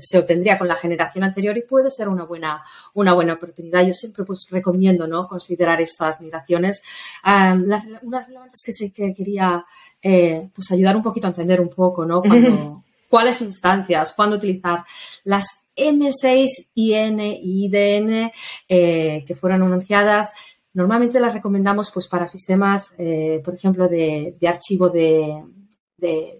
[0.00, 3.86] se obtendría con la generación anterior y puede ser una buena, una buena oportunidad.
[3.86, 5.28] Yo siempre pues recomiendo ¿no?
[5.28, 6.82] considerar estas migraciones.
[7.22, 9.64] las, unas relevantes que sí que quería
[10.02, 12.22] eh, pues ayudar un poquito a entender un poco ¿no?
[13.10, 14.84] cuáles instancias, cuándo utilizar
[15.24, 18.30] las M6, IN y IDN
[18.68, 20.32] eh, que fueron anunciadas
[20.72, 25.42] Normalmente las recomendamos pues, para sistemas, eh, por ejemplo, de, archivo de,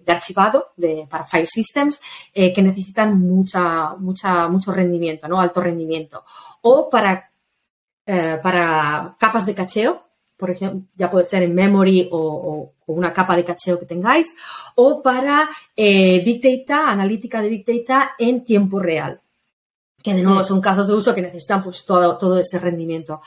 [0.07, 2.01] archivado, de, para file systems,
[2.33, 5.41] eh, que necesitan mucha, mucha, mucho rendimiento, ¿no?
[5.41, 6.23] alto rendimiento.
[6.61, 7.29] O para,
[8.05, 10.03] eh, para capas de cacheo,
[10.37, 14.35] por ejemplo, ya puede ser en memory o, una capa de cacheo que tengáis,
[14.75, 19.21] o para Big Data, analítica de Big Data en tiempo real,
[20.03, 23.21] que de nuevo son casos de uso que necesitan pues, todo, todo ese rendimiento.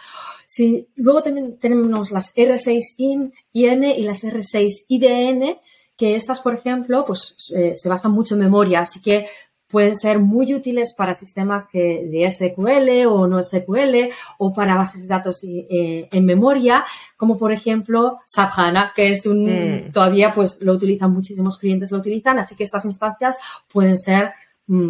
[0.47, 5.61] Sí, luego también tenemos las R6IN, IN y las R6IDN,
[5.97, 9.27] que estas, por ejemplo, pues eh, se basan mucho en memoria, así que
[9.75, 15.03] pueden ser muy útiles para sistemas que de SQL o no SQL o para bases
[15.03, 16.85] de datos eh, en memoria,
[17.17, 19.47] como por ejemplo SAP HANA, que es un,
[19.89, 19.93] mm.
[19.93, 23.37] todavía pues lo utilizan muchísimos clientes, lo utilizan, así que estas instancias
[23.73, 24.31] pueden ser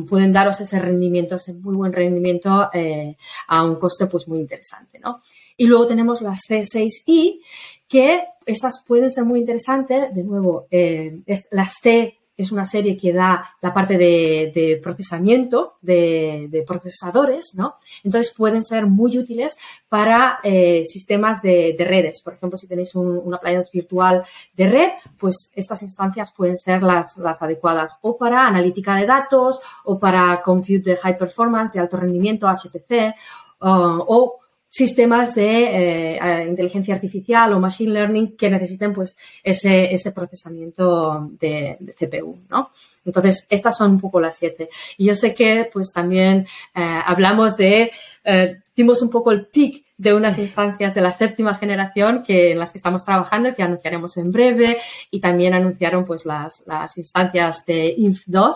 [0.09, 3.17] pueden daros ese rendimiento, ese muy buen rendimiento eh,
[3.49, 5.21] a un coste pues muy interesante, ¿no?
[5.57, 7.41] Y luego tenemos las C6i,
[7.89, 13.12] que estas pueden ser muy interesantes, de nuevo, eh, las C es una serie que
[13.12, 17.77] da la parte de, procesamiento de, procesadores, ¿no?
[18.03, 19.57] Entonces pueden ser muy útiles
[19.88, 22.23] para eh, sistemas de, redes.
[22.23, 26.83] Por ejemplo, si tenéis un, una appliance virtual de red, pues estas instancias pueden ser
[26.83, 31.81] las, las adecuadas o para analítica de datos o para compute de high performance, de
[31.81, 33.14] alto rendimiento, HPC,
[33.61, 34.38] o
[34.75, 41.79] sistemas de eh, inteligencia artificial o machine learning que necesiten pues ese, ese procesamiento de,
[41.97, 42.71] CPU, ¿no?
[43.05, 44.69] Entonces, estas son un poco las siete.
[44.99, 47.93] Y yo sé que pues también eh, hablamos de,
[48.25, 52.59] eh, dimos un poco el pic de unas instancias de la séptima generación que en
[52.59, 56.99] las que estamos trabajando y que anunciaremos en breve y también anunciaron pues las, las
[56.99, 58.55] instancias de INF2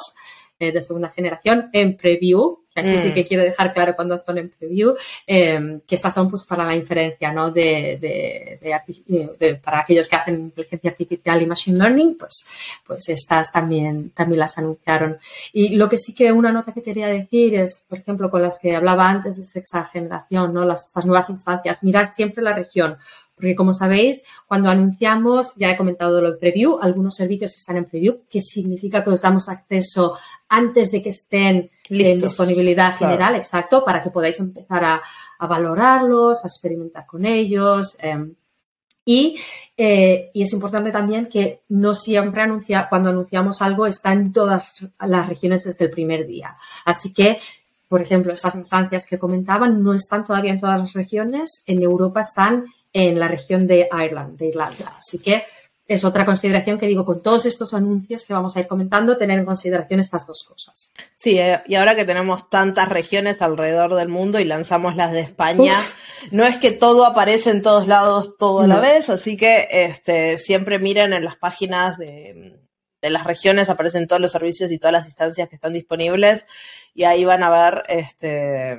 [0.59, 3.27] de segunda generación en preview aquí sí que mm.
[3.27, 4.95] quiero dejar claro cuando son en preview,
[5.27, 7.51] em, que estas son pues para la inferencia, ¿no?
[7.51, 12.49] De, de, para aquellos que hacen inteligencia artificial y machine learning, pues,
[12.87, 15.19] pues estas también, también las anunciaron.
[15.53, 18.59] Y lo que sí que una nota que quería decir es, por ejemplo, con las
[18.59, 20.65] que hablaba antes de sexta generación, ¿no?
[20.65, 22.99] Las, estas nuevas instancias, mirar siempre la región.
[23.39, 27.85] Porque como sabéis, cuando anunciamos, ya he comentado lo de preview, algunos servicios están en
[27.85, 33.85] preview, que significa que os damos acceso antes de que estén en disponibilidad general, exacto,
[33.85, 35.03] para que podáis empezar a,
[35.47, 37.97] valorarlos, a experimentar con ellos.
[38.01, 38.35] Em,
[39.11, 39.41] Y,
[39.75, 44.87] eh, y, es importante también que no siempre anuncia, cuando anunciamos algo está en todas
[45.01, 46.59] las regiones desde el primer día.
[46.85, 47.39] Así que,
[47.89, 51.63] por ejemplo, esas instancias que comentaban no están todavía en todas las regiones.
[51.65, 54.95] En Europa están en la región de Ireland, de Irlanda.
[54.97, 55.45] Así que
[55.89, 59.39] es otra consideración que digo, con todos estos anuncios que vamos a ir comentando, tener
[59.39, 60.93] en consideración estas dos cosas.
[61.17, 65.21] Sí, eh, y ahora que tenemos tantas regiones alrededor del mundo y lanzamos las de
[65.21, 65.75] España,
[66.31, 70.37] no es que todo aparece en todos lados todo a la vez, así que este,
[70.37, 72.61] siempre miren en las páginas de,
[73.01, 76.45] de las regiones, aparecen todos los servicios y todas las distancias que están disponibles
[76.95, 78.77] y ahí van a ver este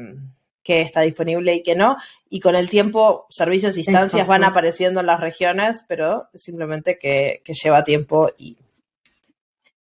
[0.63, 1.97] que está disponible y que no.
[2.29, 7.41] Y con el tiempo, servicios e instancias van apareciendo en las regiones, pero simplemente que,
[7.45, 8.57] lleva tiempo y,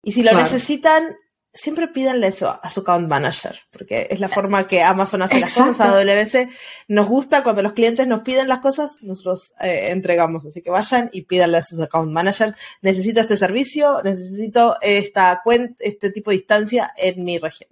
[0.02, 1.16] y si lo necesitan,
[1.52, 5.54] siempre pídanle eso a su account manager, porque es la forma que Amazon hace las
[5.54, 6.48] cosas a WC.
[6.88, 10.46] Nos gusta cuando los clientes nos piden las cosas, nosotros eh, entregamos.
[10.46, 15.74] Así que vayan y pídanle a sus account manager, necesito este servicio, necesito esta cuenta,
[15.80, 17.70] este tipo de instancia en mi región.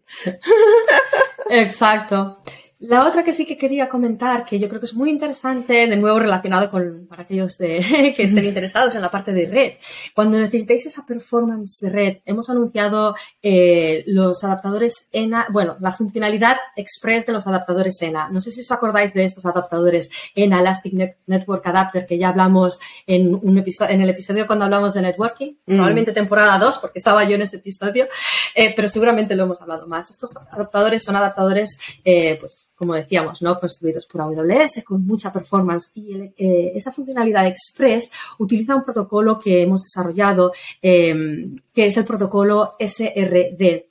[1.50, 2.42] Exacto.
[2.78, 5.96] La otra que sí que quería comentar, que yo creo que es muy interesante, de
[5.96, 7.78] nuevo relacionado con, para aquellos de,
[8.16, 9.72] que estén interesados en la parte de red.
[10.14, 16.56] Cuando necesitéis esa performance de red, hemos anunciado eh, los adaptadores ENA, bueno, la funcionalidad
[16.76, 18.28] express de los adaptadores ENA.
[18.28, 22.78] No sé si os acordáis de estos adaptadores ENA Elastic Network Adapter, que ya hablamos
[23.06, 25.76] en, un episodio, en el episodio cuando hablamos de networking, mm.
[25.76, 28.06] probablemente temporada 2, porque estaba yo en ese episodio,
[28.54, 30.10] eh, pero seguramente lo hemos hablado más.
[30.10, 33.58] Estos adaptadores son adaptadores, eh, pues, como decíamos, ¿no?
[33.58, 35.90] construidos por AWS con mucha performance.
[35.94, 42.04] Y eh, esa funcionalidad Express utiliza un protocolo que hemos desarrollado, em, que es el
[42.04, 43.88] protocolo SRD.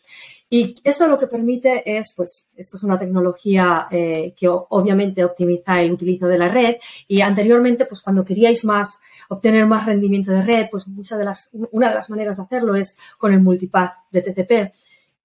[0.49, 5.81] Y esto lo que permite es, pues, esto es una tecnología eh, que obviamente optimiza
[5.81, 6.75] el utilizo de la red.
[7.07, 11.49] Y anteriormente, pues, cuando queríais más obtener más rendimiento de red, pues muchas de las,
[11.71, 14.71] una de las maneras de hacerlo es con el multipath de TCP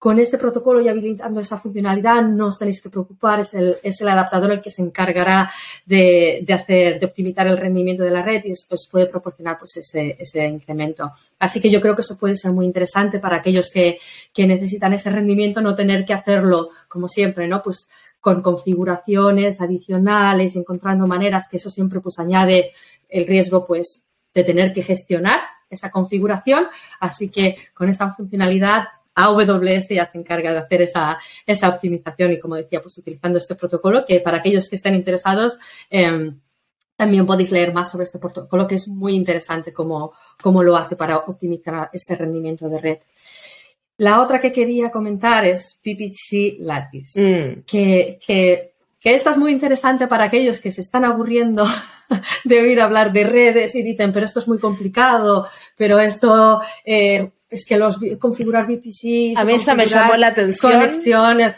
[0.00, 4.00] con este protocolo y habilitando esta funcionalidad no os tenéis que preocupar, es el, es
[4.00, 5.52] el adaptador el que se encargará
[5.84, 9.76] de, de, hacer, de optimizar el rendimiento de la red y os puede proporcionar pues
[9.76, 11.12] ese, ese incremento.
[11.38, 13.98] Así que yo creo que eso puede ser muy interesante para aquellos que,
[14.32, 17.62] que necesitan ese rendimiento, no tener que hacerlo como siempre, ¿no?
[17.62, 22.72] Pues con configuraciones adicionales, encontrando maneras que eso siempre pues añade
[23.10, 26.68] el riesgo pues de tener que gestionar esa configuración.
[27.00, 32.40] Así que con esta funcionalidad AWS ya se encarga de hacer esa, esa optimización y
[32.40, 35.58] como decía, pues utilizando este protocolo que para aquellos que estén interesados
[35.90, 36.38] em,
[36.96, 40.96] también podéis leer más sobre este protocolo que es muy interesante cómo, cómo lo hace
[40.96, 42.98] para optimizar este rendimiento de red.
[43.96, 47.62] La otra que quería comentar es PPC Lattice, mm.
[47.64, 51.66] que, que, que, esta es muy interesante para aquellos que se están aburriendo
[52.44, 57.30] de oír hablar de redes y dicen, pero esto es muy complicado, pero esto eh,
[57.50, 59.36] es que los configurar VPCs.
[59.38, 60.72] A mí esa me llamó la atención.
[60.72, 61.54] Conexiones.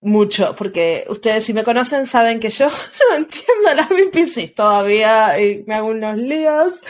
[0.00, 2.68] Mucho, porque ustedes si me conocen saben que yo
[3.10, 6.82] no entiendo las VPCs todavía y me hago unos líos.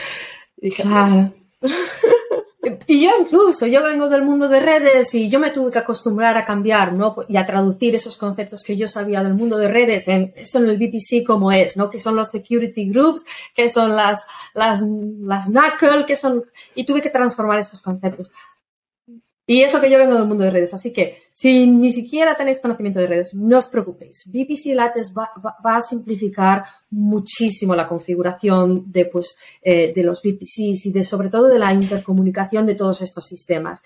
[0.61, 0.71] Y
[2.87, 6.37] Y yo incluso, yo vengo del mundo de redes y yo me tuve que acostumbrar
[6.37, 7.15] a cambiar, ¿no?
[7.27, 10.69] Y a traducir esos conceptos que yo sabía del mundo de redes en esto en
[10.69, 11.89] el VPC como es, ¿no?
[11.89, 14.23] Que son los security groups, que son las,
[14.53, 18.31] las, las NACL, que son, y tuve que transformar estos conceptos.
[19.47, 20.73] Y eso que yo vengo del mundo de redes.
[20.73, 24.23] Así que si ni siquiera tenéis conocimiento de redes, no os preocupéis.
[24.25, 25.31] VPC Lattice va,
[25.63, 31.47] a simplificar muchísimo la configuración de, pues, eh, de los VPCs y de, sobre todo
[31.47, 33.83] de la intercomunicación de todos estos sistemas.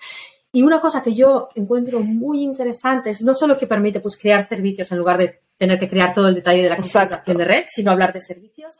[0.52, 4.42] Y una cosa que yo encuentro muy interesante es no solo que permite pues, crear
[4.42, 7.64] servicios en lugar de tener que crear todo el detalle de la configuración de red,
[7.68, 8.78] sino hablar de servicios.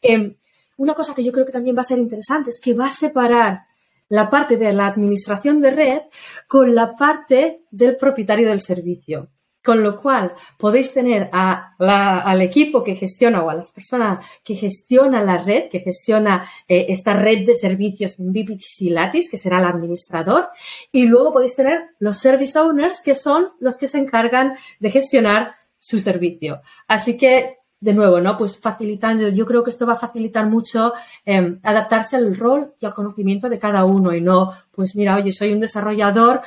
[0.00, 0.36] Em,
[0.76, 2.90] una cosa que yo creo que también va a ser interesante es que va a
[2.90, 3.64] separar
[4.10, 6.00] la parte de la administración de red
[6.46, 9.30] con la parte del propietario del servicio.
[9.62, 15.22] Con lo cual, podéis tener al equipo que gestiona o a las personas que gestiona
[15.22, 19.66] la red, que gestiona eh, esta red de servicios en VPTC Lattice, que será el
[19.66, 20.48] administrador,
[20.90, 25.54] y luego podéis tener los service owners, que son los que se encargan de gestionar
[25.78, 26.62] su servicio.
[26.88, 28.36] Así que de nuevo, ¿no?
[28.36, 30.92] Pues facilitando, yo creo que esto va a facilitar mucho
[31.24, 35.32] em, adaptarse al rol y al conocimiento de cada uno y no, pues mira, oye,
[35.32, 36.42] soy un desarrollador,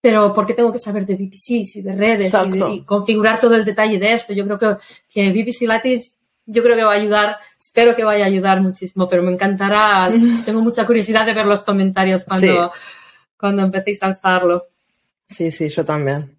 [0.00, 2.34] pero ¿por qué tengo que saber de VPCs y de redes
[2.70, 4.32] y, configurar todo el detalle de esto?
[4.32, 4.76] Yo creo que,
[5.08, 9.08] que VPC Lattice yo creo que va a ayudar, espero que vaya a ayudar muchísimo,
[9.08, 10.10] pero me encantará,
[10.44, 12.72] tengo mucha curiosidad de ver los comentarios cuando,
[13.36, 14.66] cuando empecéis a usarlo.
[15.28, 16.35] Sí, sí, yo también.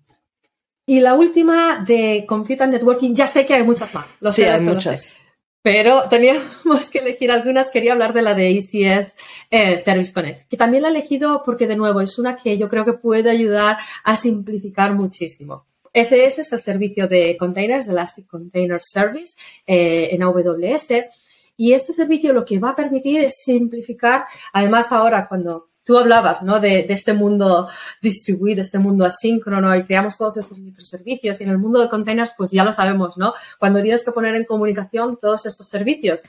[0.90, 4.16] Y la última de Computer Networking, ya sé que hay muchas más.
[4.34, 5.20] sí, hay muchas.
[5.62, 7.70] pero teníamos que elegir algunas.
[7.70, 9.14] Quería hablar de la de ECS
[9.52, 12.70] eh, Service Connect, que también la he elegido porque, de nuevo, es una que yo
[12.70, 15.66] creo que puede ayudar a simplificar muchísimo.
[15.92, 19.34] ECS es el servicio de containers, Elastic Container Service,
[19.66, 21.10] eh, en AWS.
[21.58, 26.44] Y este servicio lo que va a permitir es simplificar, además ahora cuando tú hablabas,
[26.44, 26.60] ¿no?
[26.60, 27.70] De, este mundo
[28.02, 32.34] distribuido, este mundo asíncrono y creamos todos estos microservicios y en el mundo de containers,
[32.38, 33.34] pues ya lo sabemos, ¿no?
[33.58, 36.24] Cuando tienes que poner en comunicación todos estos servicios,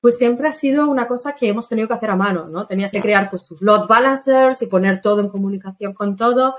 [0.00, 2.66] pues siempre ha sido una cosa que hemos tenido que hacer a mano, ¿no?
[2.66, 6.56] Tenías que crear pues tus load balancers y poner todo en comunicación con todo.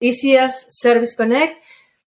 [0.00, 1.62] ECS Service Connect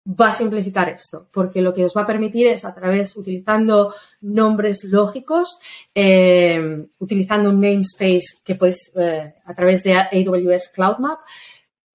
[0.07, 3.93] va a simplificar esto, porque lo que os va a permitir es a través, utilizando
[4.21, 5.59] nombres lógicos,
[5.93, 11.19] eh, utilizando un namespace que pues a través de AWS Cloud Map,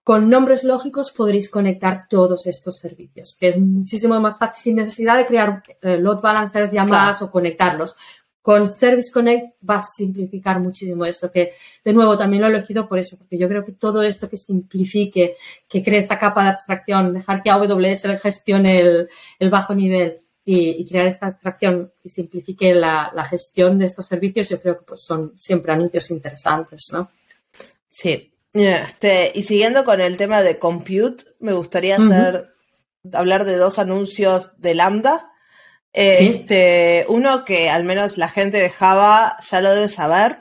[0.04, 5.16] con nombres lógicos podréis conectar todos estos servicios, que es muchísimo más fácil sin necesidad
[5.16, 7.96] de crear eh, load balancers, llamadas o conectarlos
[8.42, 11.52] con Service Connect va a simplificar muchísimo esto, que
[11.84, 14.36] de nuevo también lo he elegido por eso, porque yo creo que todo esto que
[14.36, 15.36] simplifique,
[15.68, 21.06] que cree esta capa de abstracción, dejar que AWS gestione el, bajo nivel y, crear
[21.06, 25.72] esta abstracción y simplifique la, gestión de estos servicios, yo creo que pues son siempre
[25.72, 27.10] anuncios interesantes, ¿no?
[27.86, 28.32] Sí.
[28.52, 32.52] Este, y siguiendo con el tema de compute, me gustaría hacer,
[33.12, 35.31] hablar de dos anuncios de Lambda
[35.92, 40.38] este, uno que al menos la gente de Java ya lo debe saber,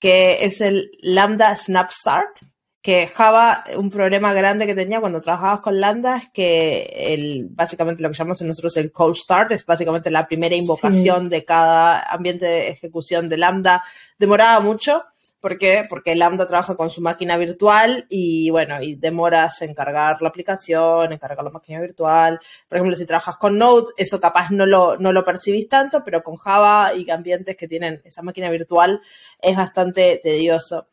[0.00, 2.38] que es el Lambda Snap Start,
[2.84, 8.02] que Java, un problema grande que tenía cuando trabajabas con Lambda es que el, básicamente
[8.02, 12.44] lo que llamamos nosotros el cold start, es básicamente la primera invocación de cada ambiente
[12.44, 13.82] de ejecución de Lambda,
[14.18, 15.02] demoraba mucho
[15.44, 15.84] ¿Por qué?
[15.86, 21.12] Porque Lambda trabaja con su máquina virtual y bueno, y demoras en cargar la aplicación,
[21.12, 22.40] en cargar la máquina virtual.
[22.66, 26.22] Por ejemplo, si trabajas con Node, eso capaz no lo, no lo percibís tanto, pero
[26.22, 29.02] con Java y ambientes que tienen esa máquina virtual
[29.38, 30.86] es bastante tedioso.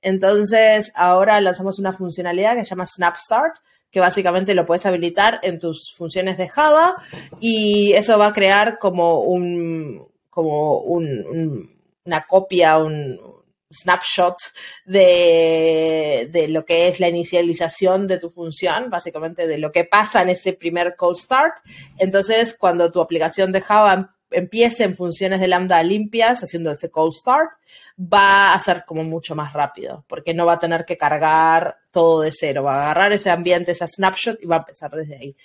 [0.00, 3.56] Entonces, ahora lanzamos una funcionalidad que se llama Snap Start,
[3.90, 6.94] que básicamente lo puedes habilitar en tus funciones de Java
[7.40, 13.35] y eso va a crear como un, como una copia, un,
[13.70, 14.36] snapshot
[14.84, 20.22] de, de, lo que es la inicialización de tu función, básicamente de lo que pasa
[20.22, 21.54] en ese primer cold start.
[21.98, 26.90] Entonces, cuando tu aplicación de Java em, empiece en funciones de lambda limpias, haciendo ese
[26.90, 27.50] cold start,
[27.98, 32.20] va a ser como mucho más rápido, porque no va a tener que cargar todo
[32.22, 35.36] de cero, va a agarrar ese ambiente, esa snapshot y va a empezar desde ahí.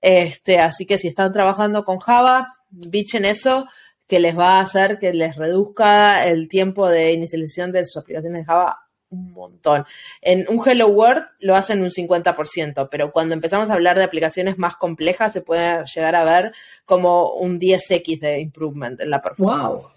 [0.00, 3.68] Este, así que si están trabajando con Java, bichen eso,
[4.12, 8.42] que les va a hacer que les reduzca el tiempo de inicialización de sus aplicaciones
[8.42, 9.86] de Java un montón.
[10.20, 14.58] En un Hello World lo hacen un 50%, pero cuando empezamos a hablar de aplicaciones
[14.58, 16.52] más complejas se puede llegar a ver
[16.84, 19.80] como un 10x de improvement en la performance.
[19.80, 19.90] Wow.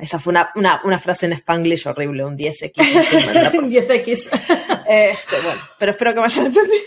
[0.00, 3.58] Esa fue una, frase en Spanglish horrible, un 10x.
[3.58, 4.30] Un 10x.
[4.86, 6.78] Este, bueno, pero espero que me hayan entendido.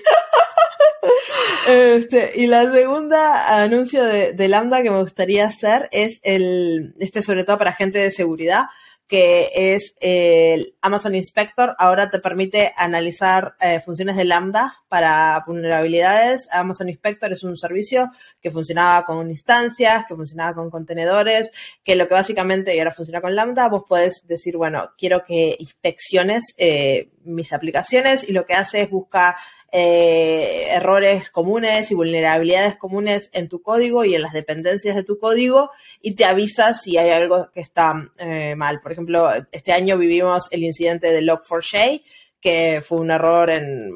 [1.68, 7.44] Este, y la segunda anuncio de, Lambda que me gustaría hacer es el, este sobre
[7.44, 8.68] todo para gente de seguridad,
[9.08, 11.76] que es el Amazon Inspector.
[11.80, 16.48] Ahora te permite analizar eh, funciones de Lambda para vulnerabilidades.
[16.52, 18.10] Amazon Inspector es un servicio
[18.42, 21.52] que funcionaba con instancias, que funcionaba con contenedores,
[21.84, 25.56] que lo que básicamente, y ahora funciona con Lambda, vos podés decir, bueno, quiero que
[25.58, 29.36] inspecciones eh, mis aplicaciones y lo que hace es buscar
[29.72, 35.20] eh, errores comunes y vulnerabilidades comunes en tu código y en las dependencias de tu
[35.20, 38.80] código y te avisa si hay algo que está eh, mal.
[38.80, 42.02] Por ejemplo, este año vivimos el incidente de Log4j,
[42.40, 43.92] que fue un error en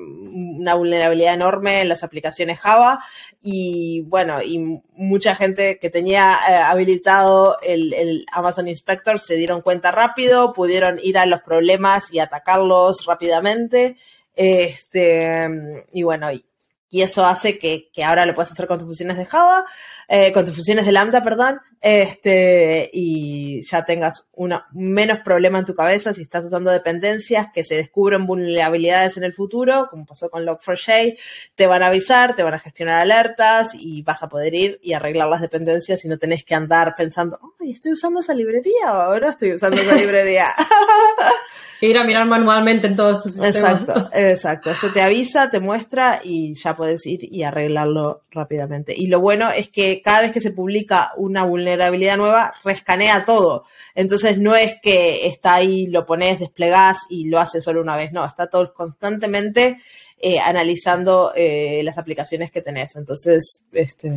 [0.60, 3.00] una vulnerabilidad enorme en las aplicaciones Java
[3.42, 9.62] y bueno, y mucha gente que tenía eh, habilitado el, el, Amazon Inspector se dieron
[9.62, 13.96] cuenta rápido, pudieron ir a los problemas y atacarlos rápidamente
[14.36, 15.48] este,
[15.92, 16.46] y bueno, y,
[16.94, 19.66] eso hace que, ahora lo puedas hacer con tus funciones de Java,
[20.10, 25.66] eh, con tus funciones de Lambda, perdón, este, y ya tengas una, menos problema en
[25.66, 30.30] tu cabeza si estás usando dependencias que se descubren vulnerabilidades en el futuro, como pasó
[30.30, 31.18] con Log4j,
[31.56, 34.94] te van a avisar, te van a gestionar alertas y vas a poder ir y
[34.94, 37.40] arreglar las dependencias y no tenés que andar pensando,
[37.70, 40.48] estoy usando esa librería o ahora estoy usando esa librería.
[41.82, 43.82] ir a mirar manualmente en todos estos sistemas.
[43.82, 44.72] Exacto, exacto.
[44.72, 48.94] Esto te avisa, te muestra y ya puedes ir y arreglarlo rápidamente.
[48.96, 53.66] Y lo bueno es que cada vez que se publica una vulnerabilidad nueva, rescanea todo.
[53.96, 58.12] Entonces no es que está ahí, lo pones, desplegás y lo hace solo una vez.
[58.12, 59.82] No, está todo constantemente
[60.20, 62.96] eh, analizando eh, las aplicaciones que tenés.
[62.96, 64.12] Entonces, este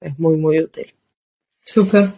[0.00, 0.94] es muy, muy útil.
[1.72, 2.12] Súper.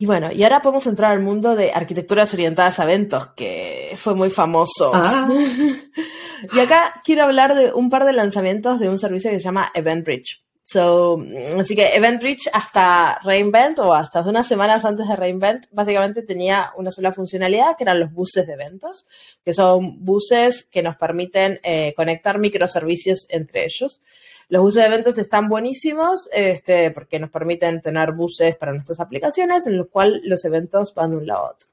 [0.00, 4.14] Y bueno, y ahora podemos entrar al mundo de arquitecturas orientadas a eventos, que fue
[4.14, 4.92] muy famoso.
[4.94, 5.28] Ah,
[6.54, 9.72] Y acá quiero hablar de un par de lanzamientos de un servicio que se llama
[9.74, 10.44] EventBridge.
[10.62, 11.20] So,
[11.58, 16.90] así que EventBridge hasta Reinvent o hasta unas semanas antes de Reinvent, básicamente tenía una
[16.92, 19.06] sola funcionalidad, que eran los buses de eventos,
[19.44, 24.02] que son buses que nos permiten eh, conectar microservicios entre ellos.
[24.48, 29.66] Los buses de eventos están buenísimos este, porque nos permiten tener buses para nuestras aplicaciones
[29.66, 31.68] en los cuales los eventos van de un lado a otro.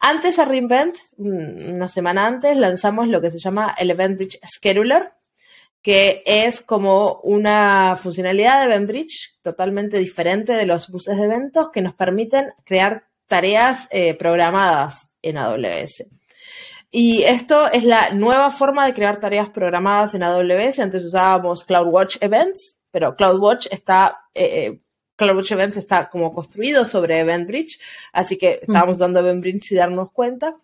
[0.00, 5.06] Antes a Reinvent, mm, una semana antes, lanzamos lo que se llama el EventBridge Scheduler,
[5.82, 11.82] que es como una funcionalidad de EventBridge totalmente diferente de los buses de eventos que
[11.82, 16.04] nos permiten crear tareas eh, programadas en AWS.
[16.90, 20.78] Y esto es la nueva forma de crear tareas programadas en AWS.
[20.78, 24.80] Antes usábamos CloudWatch Events, pero CloudWatch está, eh, eh,
[25.16, 27.78] CloudWatch Events está como construido sobre EventBridge,
[28.12, 30.56] así que estábamos usando EventBridge sin darnos cuenta.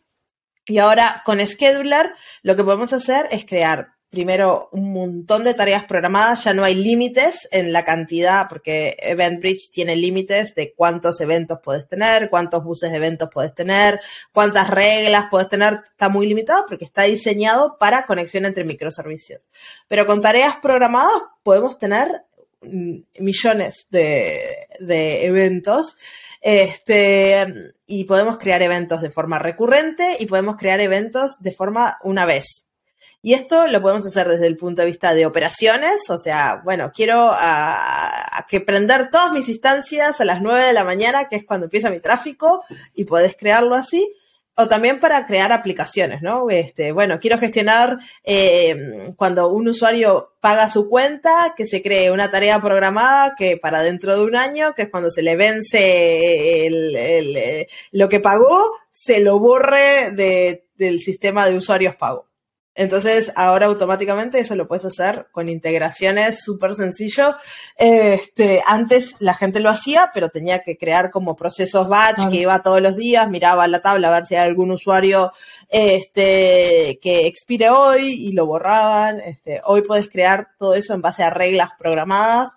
[0.66, 5.84] Y ahora con Scheduler lo que podemos hacer es crear primero un montón de tareas
[5.84, 11.58] programadas, ya no hay límites en la cantidad, porque EventBridge tiene límites de cuántos eventos
[11.62, 14.00] puedes tener, cuántos buses de eventos puedes tener,
[14.32, 19.48] cuántas reglas puedes tener, está muy limitado porque está diseñado para conexión entre microservicios.
[19.88, 22.22] Pero con tareas programadas podemos tener
[22.62, 24.68] mm, millones de,
[25.26, 25.96] eventos.
[26.40, 32.26] Este, y podemos crear eventos de forma recurrente y podemos crear eventos de forma una
[32.26, 32.66] vez.
[33.24, 36.92] Y esto lo podemos hacer desde el punto de vista de operaciones, o sea, bueno,
[36.94, 41.36] quiero a, a que prender todas mis instancias a las 9 de la mañana, que
[41.36, 42.62] es cuando empieza mi tráfico,
[42.94, 44.12] y podés crearlo así.
[44.56, 46.50] O también para crear aplicaciones, ¿no?
[46.50, 52.30] Este, bueno, quiero gestionar eh, cuando un usuario paga su cuenta, que se cree una
[52.30, 57.68] tarea programada que para dentro de un año, que es cuando se le vence eh,
[57.90, 62.33] lo que pagó, se lo borre de, del sistema de usuarios pago.
[62.74, 67.36] Entonces, ahora automáticamente eso lo puedes hacer con integraciones súper sencillo.
[67.76, 72.62] Este, antes la gente lo hacía, pero tenía que crear como procesos batch que iba
[72.62, 75.32] todos los días, miraba la tabla a ver si hay algún usuario
[75.68, 79.20] este, que expire hoy y lo borraban.
[79.20, 82.50] Este, hoy puedes crear todo eso en base a reglas programadas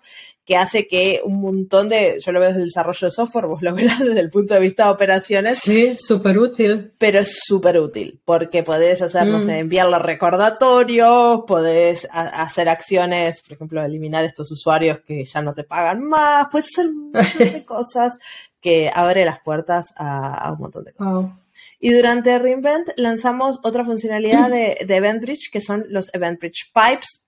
[0.48, 3.60] que hace que un montón de, yo lo veo desde el desarrollo de software, vos
[3.60, 6.90] lo verás desde el punto de vista de operaciones, sí, súper útil.
[6.96, 9.44] pero es súper útil porque podés hacer, no Mm.
[9.46, 15.64] sé, enviarle recordatorios, podés hacer acciones, por ejemplo, eliminar estos usuarios que ya no te
[15.64, 18.18] pagan más, puedes hacer un montón de cosas
[18.60, 21.12] que abre las puertas a, a un montón de cosas.
[21.12, 21.32] Wow.
[21.80, 27.20] Y durante Reinvent lanzamos otra funcionalidad de, de EventBridge que son los EventBridge Pipes.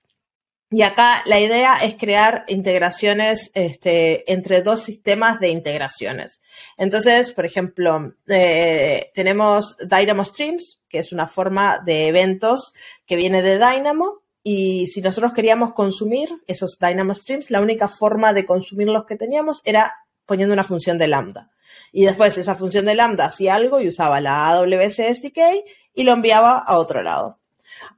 [0.72, 6.40] Y acá la idea es crear integraciones este, entre dos sistemas de integraciones.
[6.76, 12.72] Entonces, por ejemplo, eh, tenemos Dynamo Streams, que es una forma de eventos
[13.04, 14.22] que viene de Dynamo.
[14.44, 19.62] Y si nosotros queríamos consumir esos Dynamo Streams, la única forma de consumirlos que teníamos
[19.64, 19.92] era
[20.24, 21.50] poniendo una función de lambda.
[21.90, 25.64] Y después esa función de lambda hacía algo y usaba la AWS SDK
[25.94, 27.39] y lo enviaba a otro lado.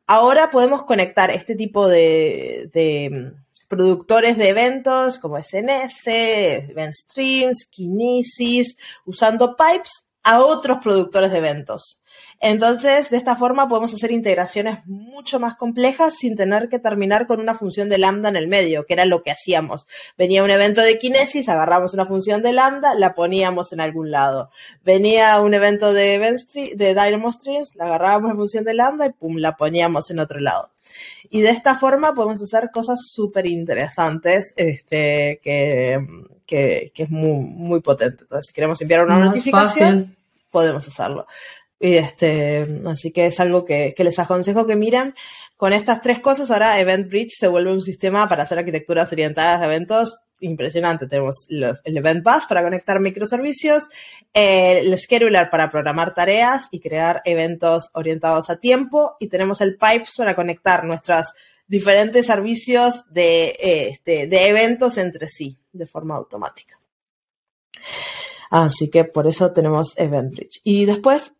[0.06, 8.76] Ahora podemos conectar este tipo de, mm, productores de eventos como SNS, Event Streams, Kinesis,
[9.06, 12.01] usando pipes a otros productores de eventos.
[12.44, 17.38] Entonces, de esta forma podemos hacer integraciones mucho más complejas sin tener que terminar con
[17.38, 19.86] una función de lambda en el medio, que era lo que hacíamos.
[20.18, 24.50] Venía un evento de Kinesis, agarramos una función de lambda, la poníamos en algún lado.
[24.84, 29.12] Venía un evento de, event de Dynamo Streams, la agarrábamos la función de lambda y
[29.12, 30.70] pum, la poníamos en otro lado.
[31.30, 36.04] Y de esta forma podemos hacer cosas súper interesantes, este, que,
[36.44, 38.24] que, que es muy, muy potente.
[38.24, 40.16] Entonces, si queremos enviar una Más notificación, fácil.
[40.50, 41.28] podemos hacerlo.
[41.82, 45.14] Y este, así que es algo que, que les aconsejo que miren.
[45.56, 49.66] Con estas tres cosas, ahora EventBridge se vuelve un sistema para hacer arquitecturas orientadas a
[49.66, 51.08] eventos impresionante.
[51.08, 53.88] Tenemos el Event Bus para conectar microservicios,
[54.32, 59.76] eh, el Scheduler para programar tareas y crear eventos orientados a tiempo, y tenemos el
[59.76, 61.34] Pipes para conectar nuestros
[61.66, 66.78] diferentes servicios de, eh, este, de eventos entre sí de forma automática.
[68.50, 70.60] Así que por eso tenemos EventBridge.
[70.62, 71.34] Y después,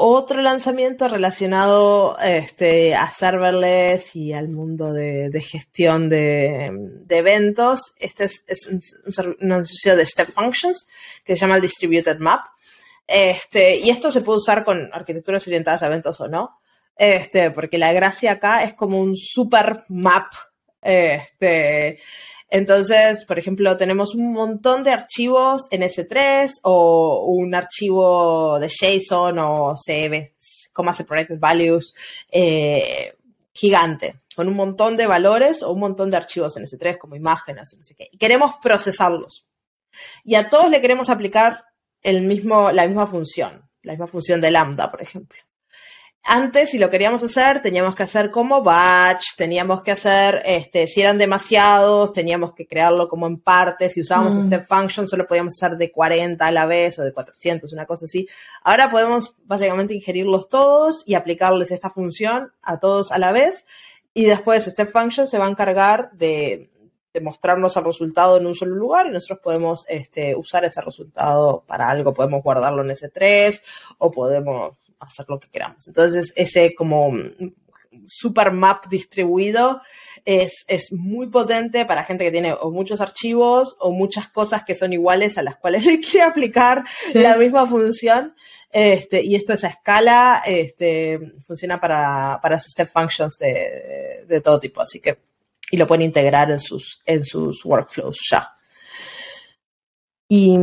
[0.00, 6.70] otro lanzamiento relacionado este, a serverless y al mundo de, gestión de,
[7.08, 7.94] eventos.
[7.98, 8.80] Este es, un,
[9.40, 9.64] un
[9.96, 10.86] de Step Functions
[11.24, 12.46] que se llama el Distributed Map.
[13.08, 16.60] Este, y esto se puede usar con arquitecturas orientadas a eventos o no.
[16.96, 20.32] Este, porque la gracia acá es como un super map.
[20.80, 21.98] Este,
[22.50, 29.38] Entonces, por ejemplo, tenemos un montón de archivos en S3 o un archivo de JSON
[29.38, 30.32] o CB,
[30.72, 31.92] Comma Separated Values,
[32.30, 33.14] eh,
[33.52, 37.74] gigante, con un montón de valores o un montón de archivos en S3 como imágenes,
[37.76, 38.08] no sé qué.
[38.10, 39.44] Y queremos procesarlos.
[40.24, 41.64] Y a todos le queremos aplicar
[42.02, 45.38] el mismo, la misma función, la misma función de lambda, por ejemplo.
[46.30, 51.00] Antes, si lo queríamos hacer, teníamos que hacer como batch, teníamos que hacer, este, si
[51.00, 53.94] eran demasiados, teníamos que crearlo como en partes.
[53.94, 54.46] Si usábamos mm.
[54.46, 58.04] step function, solo podíamos hacer de 40 a la vez o de 400, una cosa
[58.04, 58.28] así.
[58.62, 63.64] Ahora podemos básicamente ingerirlos todos y aplicarles esta función a todos a la vez.
[64.12, 66.68] Y después step function se va a encargar de,
[67.14, 71.64] de mostrarnos el resultado en un solo lugar y nosotros podemos este, usar ese resultado
[71.66, 72.12] para algo.
[72.12, 73.62] Podemos guardarlo en S3
[73.96, 75.86] o podemos hacer lo que queramos.
[75.88, 77.12] Entonces, ese como
[78.06, 79.80] super map distribuido
[80.24, 84.74] es, es, muy potente para gente que tiene o muchos archivos o muchas cosas que
[84.74, 86.84] son iguales a las cuales le quiere aplicar
[87.14, 88.34] la misma función.
[88.70, 94.60] Este, y esto es a escala, este, funciona para, para step functions de, de, todo
[94.60, 95.16] tipo, así que,
[95.70, 98.54] y lo pueden integrar en sus, en sus workflows ya.
[100.28, 100.58] Y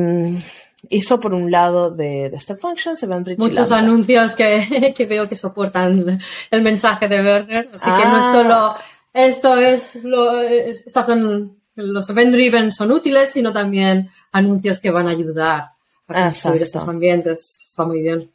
[0.89, 5.27] eso por un lado de, de Step Function, se ven Muchos anuncios que, que, veo
[5.27, 6.19] que soportan
[6.51, 8.31] el mensaje de Werner, así que no es ah.
[8.33, 8.75] solo
[9.15, 15.07] esto es lo, estas son los event driven son útiles, sino también anuncios que van
[15.07, 15.69] a ayudar
[16.09, 17.63] a construir estos ambientes.
[17.65, 18.29] Está muy bien.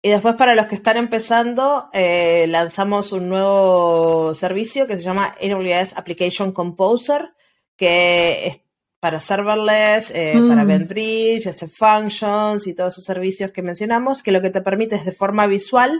[0.00, 5.36] Y después para los que están empezando, eh, lanzamos un nuevo servicio que se llama
[5.38, 7.34] AWS Application Composer,
[7.76, 8.61] que
[9.02, 14.30] para serverless, eh, para para Bridge, este functions y todos esos servicios que mencionamos, que
[14.30, 15.98] lo que te permite es de forma visual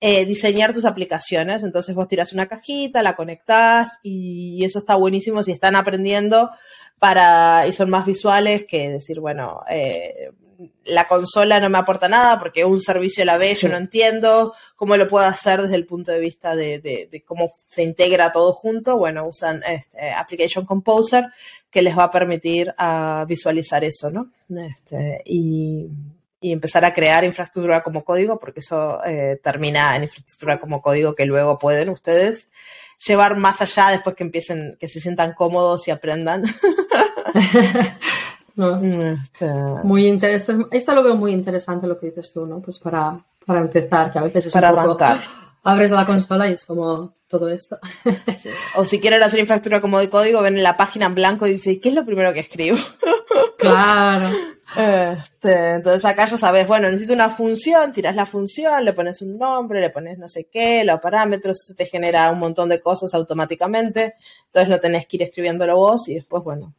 [0.00, 1.62] eh, diseñar tus aplicaciones.
[1.62, 6.50] Entonces vos tiras una cajita, la conectás y eso está buenísimo si están aprendiendo
[6.98, 10.32] para y son más visuales que decir, bueno, eh,
[10.84, 14.54] la consola no me aporta nada porque un servicio a la vez yo no entiendo
[14.76, 18.98] cómo lo puedo hacer desde el punto de vista de, cómo se integra todo junto.
[18.98, 21.26] Bueno, usan este, Application Composer
[21.70, 24.30] que les va a permitir a visualizar eso, ¿no?
[24.56, 25.88] Este, y,
[26.40, 31.24] empezar a crear infraestructura como código, porque eso eh, termina en infraestructura como código que
[31.24, 32.46] luego pueden ustedes
[33.06, 36.42] llevar más allá después que empiecen, que se sientan cómodos y aprendan.
[38.56, 39.50] Este,
[39.82, 40.76] muy interesante.
[40.76, 42.60] Esta lo veo muy interesante lo que dices tú, ¿no?
[42.60, 45.26] Pues para, para empezar, que a veces es para un poco, arrancar.
[45.64, 47.78] Abres la consola y es como todo esto.
[48.74, 51.80] O si quieren hacer infraestructura como de código, ven la página en blanco y dicen,
[51.80, 52.78] ¿qué es lo primero que escribo?
[53.58, 54.28] Claro.
[54.76, 59.38] Este, entonces acá ya sabes, bueno, necesito una función, tiras la función, le pones un
[59.38, 63.14] nombre, le pones no sé qué, los parámetros, esto te genera un montón de cosas
[63.14, 64.14] automáticamente.
[64.46, 66.74] Entonces no tenés que ir escribiéndolo vos y después, bueno,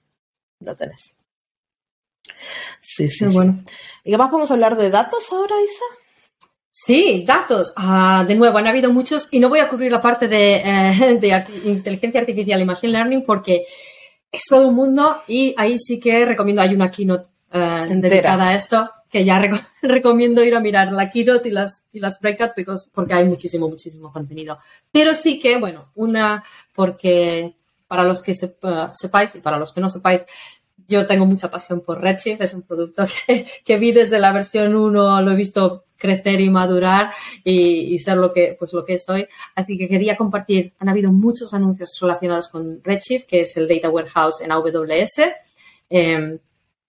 [0.60, 1.16] lo tenés.
[2.82, 3.64] Sí, sí, bueno.
[4.04, 5.86] ¿Y más podemos hablar de datos ahora, Isa?
[6.70, 7.74] Sí, datos.
[7.78, 11.16] Ah, de nuevo, han habido muchos y no voy a cubrir la parte de, eh,
[11.66, 13.66] inteligencia artificial y machine learning porque
[14.32, 18.56] es todo un mundo y ahí sí que recomiendo, hay una keynote eh, dedicada a
[18.56, 19.40] esto que ya
[19.84, 22.54] recomiendo ir a mirar la keynote y las, y las breakout
[22.92, 24.58] porque hay muchísimo, muchísimo contenido.
[24.92, 27.56] Pero sí que, bueno, una porque
[27.88, 30.26] para los que sepáis y para los que no sepáis,
[30.88, 33.06] yo tengo mucha pasión por Redshift, es un producto
[33.66, 37.14] que, vi desde la versión 1, lo he visto crecer y madurar
[37.44, 39.28] y, ser lo que, pues lo que estoy.
[39.56, 43.90] Así que quería compartir, han habido muchos anuncios relacionados con Redshift, que es el Data
[43.90, 45.34] Warehouse en AWS.
[45.90, 46.40] Em,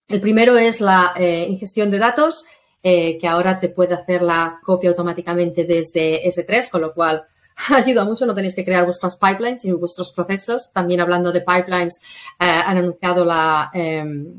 [0.08, 2.44] el primero es la eh, ingestión de datos,
[2.82, 7.24] eh, que ahora te puede hacer la copia automáticamente desde S3, con lo cual
[7.70, 10.72] ayuda mucho, no tenéis que crear vuestras pipelines y vuestros procesos.
[10.72, 12.00] También hablando de pipelines,
[12.38, 14.38] eh, han anunciado la, em,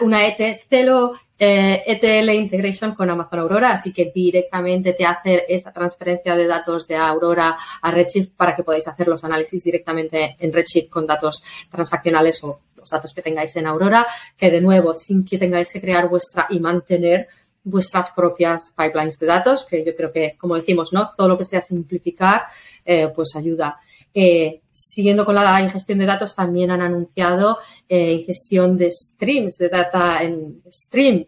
[0.00, 6.36] una ETL, eh, ETL integration con Amazon Aurora, así que directamente te hace esta transferencia
[6.36, 10.88] de datos de Aurora a Redshift para que podáis hacer los análisis directamente en Redshift
[10.88, 14.06] con datos transaccionales o los datos que tengáis en Aurora,
[14.36, 17.28] que de nuevo, sin que tengáis que crear vuestra y mantener
[17.64, 21.10] vuestras propias pipelines de datos, que yo creo que, como decimos, ¿no?
[21.16, 22.42] Todo lo que sea simplificar,
[22.84, 23.80] eh, pues ayuda.
[24.12, 27.58] Eh, siguiendo con la ingestión de datos, también han anunciado
[27.88, 31.26] eh, ingestión de streams, de data en streams,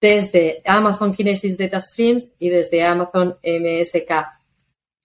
[0.00, 4.12] desde Amazon Kinesis Data Streams y desde Amazon MSK.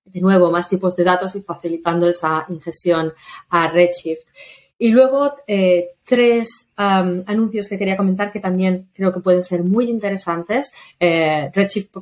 [0.06, 3.14] De nuevo, más tipos de datos y facilitando esa ingestión
[3.50, 4.28] a Redshift.
[4.82, 9.88] Y luego eh, tres anuncios que quería comentar que también creo que pueden ser muy
[9.88, 10.74] interesantes.
[11.00, 11.98] Eh, Redshift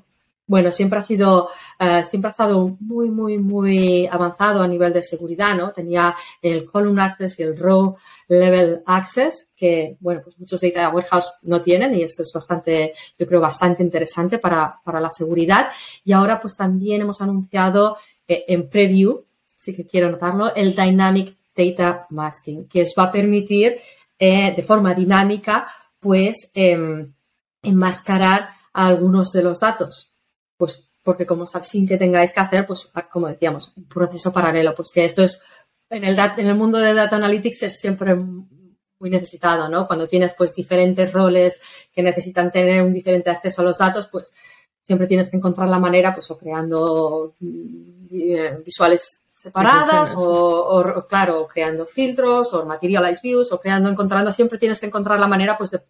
[0.48, 1.50] bueno, siempre ha sido,
[1.80, 5.74] uh, siempre ha estado muy, muy, muy avanzado a nivel de seguridad, ¿no?
[5.74, 7.98] Tenía el column access y el row
[8.30, 13.28] level access, que, bueno, pues muchos data warehouse no tienen y esto es bastante, yo
[13.28, 15.68] creo, bastante interesante para, para la seguridad.
[16.04, 19.26] Y ahora, pues también hemos anunciado eh, en preview,
[19.58, 23.80] sí que quiero notarlo, el dynamic data masking, que os va a permitir
[24.18, 25.68] eh, de forma dinámica,
[26.00, 27.08] pues, eh,
[27.62, 30.10] enmascarar algunos de los datos
[30.60, 34.92] pues porque como sin que tengáis que hacer, pues como decíamos, un proceso paralelo, pues
[34.94, 35.40] que esto es,
[35.90, 39.88] en el, en el mundo de Data Analytics es siempre muy necesitado, ¿no?
[39.88, 41.62] Cuando tienes pues diferentes roles
[41.94, 44.34] que necesitan tener un diferente acceso a los datos, pues
[44.84, 51.08] siempre tienes que encontrar la manera, pues o creando mm, eh, visuales separadas o, o,
[51.08, 55.58] claro, creando filtros o materialized views o creando, encontrando, siempre tienes que encontrar la manera
[55.58, 55.82] pues de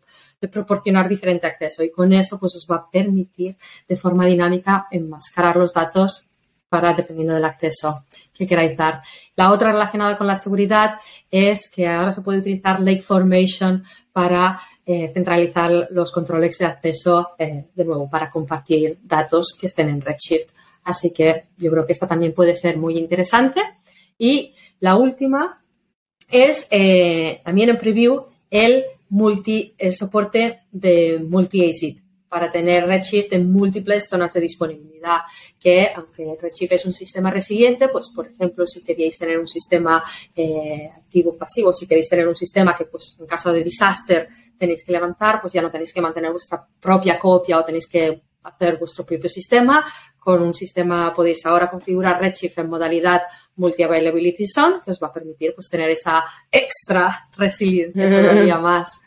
[0.41, 4.88] de proporcionar diferente acceso y con eso pues os va a permitir de forma dinámica
[4.91, 6.30] enmascarar los datos
[6.70, 9.02] para dependiendo del acceso que queráis dar.
[9.36, 11.00] La otra relacionada con la seguridad
[11.32, 13.84] es que ahora se puede utilizar Lake Formation
[14.14, 19.89] para eh, centralizar los controles de acceso, eh, de nuevo, para compartir datos que estén
[19.89, 20.52] en Redshift.
[20.90, 23.62] Así que yo creo que esta también puede ser muy interesante.
[24.18, 25.64] Y la última
[26.28, 33.52] es eh, también en preview el multi, el soporte de multi-ACID para tener Redshift en
[33.52, 35.20] múltiples zonas de disponibilidad,
[35.60, 40.04] que aunque Redshift es un sistema resiliente, pues por ejemplo, si queréis tener un sistema
[40.36, 44.28] eh, activo pasivo, si queréis tener un sistema que pues en caso de desastre
[44.58, 48.24] tenéis que levantar, pues ya no tenéis que mantener vuestra propia copia o tenéis que
[48.44, 49.86] hacer vuestro propio sistema.
[50.20, 53.22] Con un sistema podéis ahora configurar Redshift en modalidad
[53.55, 59.01] Multi-Availability Zone, que os va a permitir pues, tener esa extra resiliencia todavía más.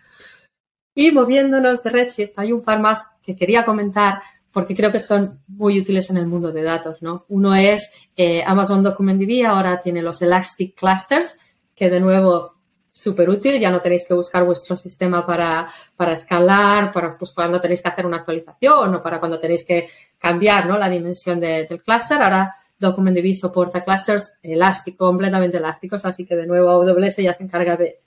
[0.95, 5.41] Y moviéndonos de Redshift, hay un par más que quería comentar porque creo que son
[5.49, 7.25] muy útiles en el mundo de datos, ¿no?
[7.29, 11.39] Uno es eh, Amazon Document DB, ahora tiene los Elastic Clusters,
[11.75, 12.52] que de nuevo
[12.93, 17.61] súper útil, ya no tenéis que buscar vuestro sistema para, para escalar, para pues, cuando
[17.61, 19.89] tenéis que hacer una actualización o para cuando tenéis que
[20.19, 20.77] cambiar ¿no?
[20.77, 22.21] la dimensión del cluster.
[22.21, 27.77] Ahora DocumentDB soporta clusters elásticos, completamente elásticos, así que de nuevo AWS ya se encarga
[27.77, 28.01] de,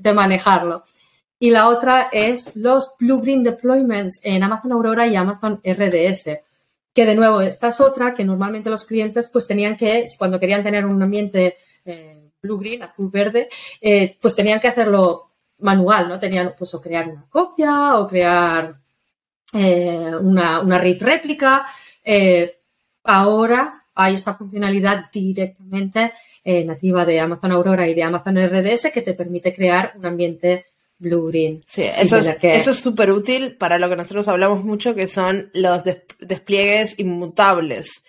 [0.00, 0.84] de, manejarlo.
[1.38, 6.38] Y la otra es los Blue-Green Deployments en Amazon Aurora y Amazon RDS,
[6.94, 10.62] que de nuevo, esta es otra que normalmente los clientes pues tenían que, cuando querían
[10.62, 12.15] tener un ambiente eh,
[12.46, 13.48] blue-green, azul-verde,
[13.80, 16.18] eh, pues tenían que hacerlo manual, ¿no?
[16.18, 18.76] Tenían pues o crear una copia o crear
[19.52, 21.66] eh, una, una read réplica.
[22.02, 22.58] Eh,
[23.04, 26.12] ahora hay esta funcionalidad directamente
[26.64, 30.66] nativa de Amazon Aurora y de Amazon RDS que te permite crear un ambiente
[30.98, 31.60] blue green.
[31.66, 35.50] Sí, eso, es, eso es súper útil para lo que nosotros hablamos mucho, que son
[35.54, 35.82] los
[36.20, 38.04] despliegues inmutables.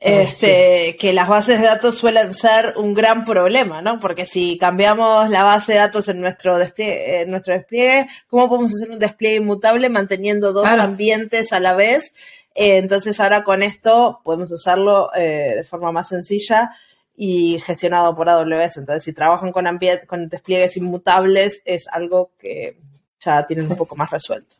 [0.00, 4.00] Este, que las bases de datos suelen ser un gran problema, ¿no?
[4.00, 8.74] Porque si cambiamos la base de datos en nuestro despliegue, en nuestro despliegue, ¿cómo podemos
[8.74, 12.12] hacer un despliegue inmutable manteniendo dos ambientes a la vez?
[12.54, 16.72] Eh, entonces ahora con esto podemos usarlo eh, de forma más sencilla
[17.16, 18.78] y gestionado por AWS.
[18.78, 19.66] Entonces, si trabajan con,
[20.06, 22.78] con despliegues inmutables, es algo que
[23.20, 24.56] ya tienen un poco más resuelto.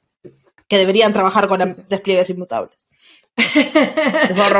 [0.66, 2.83] Que deberían trabajar con despliegues inmutables.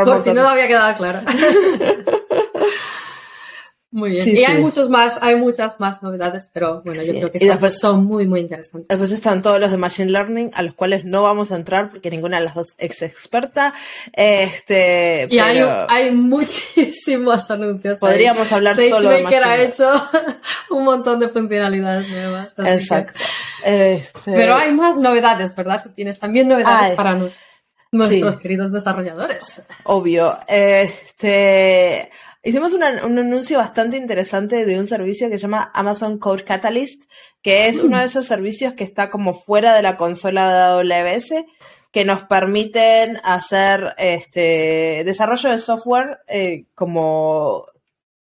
[0.05, 1.21] Por si no había quedado claro.
[3.95, 4.37] Muy bien.
[4.37, 8.05] y hay muchos más, hay muchas más novedades, pero bueno, yo creo que después, son
[8.05, 8.89] muy, muy interesantes.
[8.89, 12.11] Después están todos los de Machine Learning, a los cuales no vamos a entrar porque
[12.11, 13.73] ninguna de las dos es experta.
[14.13, 18.01] Este, y hay, hay muchísimos anuncios.
[18.01, 19.89] Podríamos hablar solo de Machine ha hecho
[20.71, 22.57] un montón de funcionalidades nuevas.
[22.59, 23.21] Exacto.
[23.65, 25.85] Este pero hay más novedades, ¿verdad?
[25.85, 27.54] Tú tienes también novedades para nosotros
[27.95, 29.63] nuestros queridos desarrolladores.
[29.85, 30.39] Obvio.
[30.47, 32.11] Este,
[32.43, 37.05] hicimos un anuncio bastante interesante de un servicio que se llama Amazon Code Catalyst,
[37.43, 41.45] que es uno de esos servicios que está como fuera de la consola de AWS,
[41.91, 47.67] que nos permiten hacer este desarrollo de software eh, como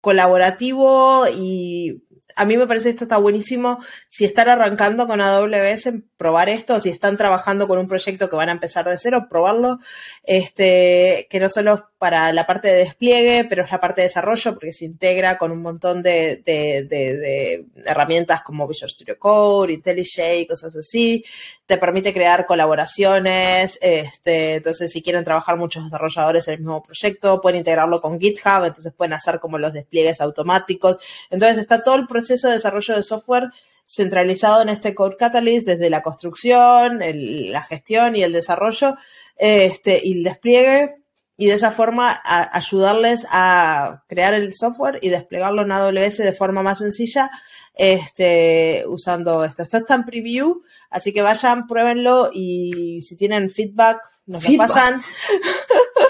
[0.01, 2.03] colaborativo y
[2.39, 3.81] a mí me parece esto está buenísimo.
[4.09, 8.49] Si están arrancando con AWS, probar esto, si están trabajando con un proyecto que van
[8.49, 9.81] a empezar de cero, probarlo.
[10.23, 14.55] Este, que no solo para la parte de despliegue, pero es la parte de desarrollo,
[14.55, 20.47] porque se integra con un montón de, de, de, herramientas como Visual Studio Code, IntelliJ,
[20.49, 21.25] cosas así.
[21.67, 23.79] Te permite crear colaboraciones.
[23.83, 28.65] Este, entonces, si quieren trabajar muchos desarrolladores en el mismo proyecto, pueden integrarlo con GitHub,
[28.65, 30.99] entonces pueden hacer como los despliegues automáticos.
[31.31, 33.51] Entonces, está todo el proceso de desarrollo de software
[33.87, 38.97] centralizado en este Code Catalyst desde la construcción, la gestión y el desarrollo
[39.37, 40.98] este, y el despliegue
[41.41, 46.65] y de esa forma ayudarles a crear el software y desplegarlo en AWS de forma
[46.65, 47.31] más sencilla
[47.75, 49.63] este, usando esto.
[49.63, 55.01] Esto está en preview, así que vayan, pruébenlo y si tienen feedback, nos lo pasan.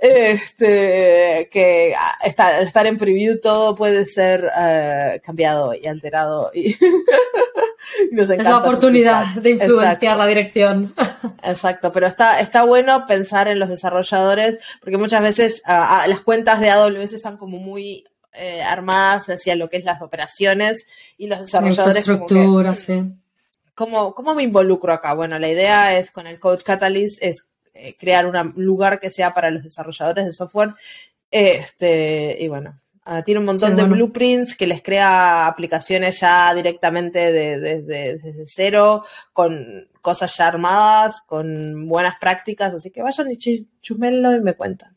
[0.00, 6.50] este, que estar, estar en preview todo puede ser eh, cambiado y alterado.
[6.54, 6.76] Y
[8.10, 10.94] es la oportunidad de influenciar la dirección.
[11.42, 16.70] Exacto, pero está, está bueno pensar en los desarrolladores, porque muchas veces las cuentas de
[16.70, 22.06] AWS están como muy eh, armadas hacia lo que es las operaciones y los desarrolladores.
[22.06, 23.12] Infraestructura, sí.
[23.76, 25.14] ¿cómo, ¿Cómo me involucro acá?
[25.14, 27.46] Bueno, la idea es con el Coach Catalyst es
[27.78, 30.74] eh, crear un lugar que sea para los desarrolladores de software.
[31.30, 37.32] Este, y bueno, ah, tiene un montón de blueprints que les crea aplicaciones ya directamente
[37.32, 44.34] desde de, cero, con cosas ya armadas, con buenas prácticas, así que vayan y chumenlo
[44.34, 44.96] y me cuentan.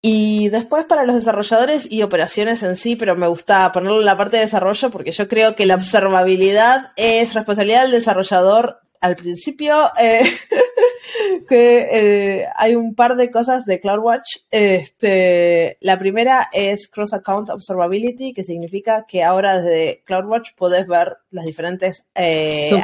[0.00, 4.16] Y después para los desarrolladores y operaciones en sí, pero me gusta ponerlo en la
[4.16, 9.90] parte de desarrollo porque yo creo que la observabilidad es responsabilidad del desarrollador al principio,
[10.00, 10.22] eh,
[11.48, 14.38] que eh, hay un par de cosas de CloudWatch.
[14.50, 21.18] Este, la primera es Cross Account Observability, que significa que ahora desde CloudWatch puedes ver
[21.30, 22.82] las diferentes eh,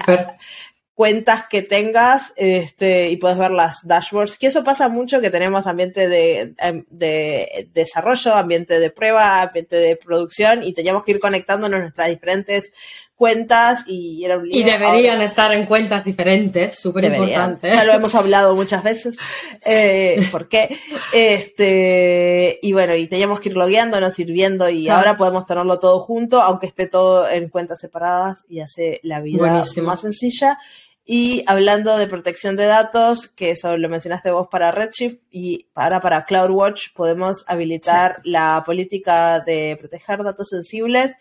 [0.95, 4.39] cuentas que tengas este, y puedes ver las dashboards.
[4.39, 9.77] Que eso pasa mucho que tenemos ambiente de, em, de, desarrollo, ambiente de prueba, ambiente
[9.77, 12.73] de producción y teníamos que ir conectándonos nuestras diferentes
[13.17, 17.69] cuentas y era un Y deberían estar en cuentas diferentes, súper importante.
[17.69, 19.17] Ya lo hemos hablado muchas veces.
[19.67, 20.77] Eh, ¿Por qué?
[21.13, 26.01] Este, y bueno, y teníamos que ir logueándonos, ir viendo y ahora podemos tenerlo todo
[26.01, 30.59] junto, aunque esté todo en cuentas separadas y hace la vida más sencilla.
[31.07, 36.01] Y hablando de protección de datos, que eso lo mencionaste vos para Redshift y ahora
[36.01, 41.17] para CloudWatch podemos habilitar la política de proteger datos sensibles.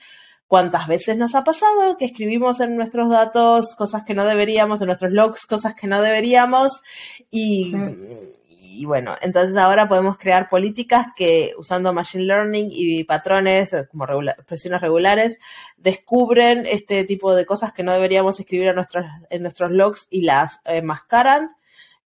[0.48, 4.88] ¿Cuántas veces nos ha pasado que escribimos en nuestros datos cosas que no deberíamos, en
[4.88, 6.82] nuestros logs cosas que no deberíamos?
[7.32, 7.74] Y
[8.76, 14.82] y bueno, entonces ahora podemos crear políticas que usando Machine Learning y patrones como expresiones
[14.82, 15.38] regulares
[15.78, 20.24] descubren este tipo de cosas que no deberíamos escribir en nuestros, en nuestros logs y
[20.24, 21.56] las enmascaran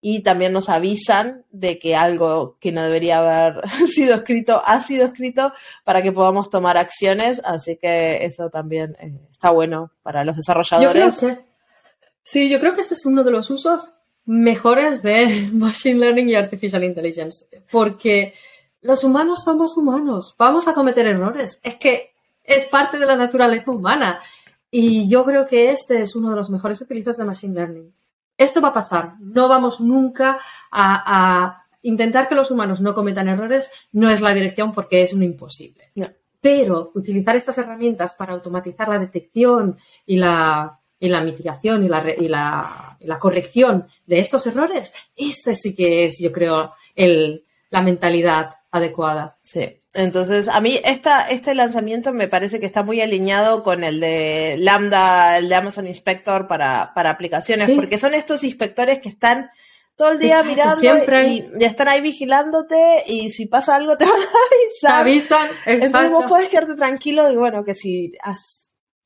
[0.07, 5.07] y también nos avisan de que algo que no debería haber sido escrito ha sido
[5.07, 5.51] escrito
[5.83, 11.25] para que podamos tomar acciones, así que eso también eh, está bueno para los desarrolladores.
[12.21, 13.93] sí, yo creo que este es uno de los usos
[14.25, 18.35] mejores de Machine Learning y Artificial Intelligence, porque
[18.81, 23.71] los humanos somos humanos, vamos a cometer errores, es que es parte de la naturaleza
[23.71, 24.19] humana
[24.69, 27.91] y yo creo que este es uno de los mejores utilizos de Machine Learning.
[28.37, 30.39] Esto va a pasar, no vamos nunca
[30.71, 35.21] a, intentar que los humanos no cometan errores, no es la dirección porque es un
[35.21, 35.91] imposible.
[36.41, 42.03] Pero utilizar estas herramientas para automatizar la detección y la y la mitigación y la,
[42.17, 47.81] y la, la, corrección de estos errores, este sí que es, yo creo, el, la
[47.81, 49.37] mentalidad adecuada.
[49.41, 49.81] Sí.
[49.93, 54.57] Entonces, a mí esta, este lanzamiento me parece que está muy alineado con el de
[54.59, 59.49] Lambda, el de Amazon Inspector para, para aplicaciones, porque son estos inspectores que están
[59.95, 60.81] todo el día mirando
[61.23, 65.05] y, están ahí vigilándote y si pasa algo te van a avisar.
[65.05, 68.11] Te avisan, Entonces vos puedes quedarte tranquilo y bueno, que si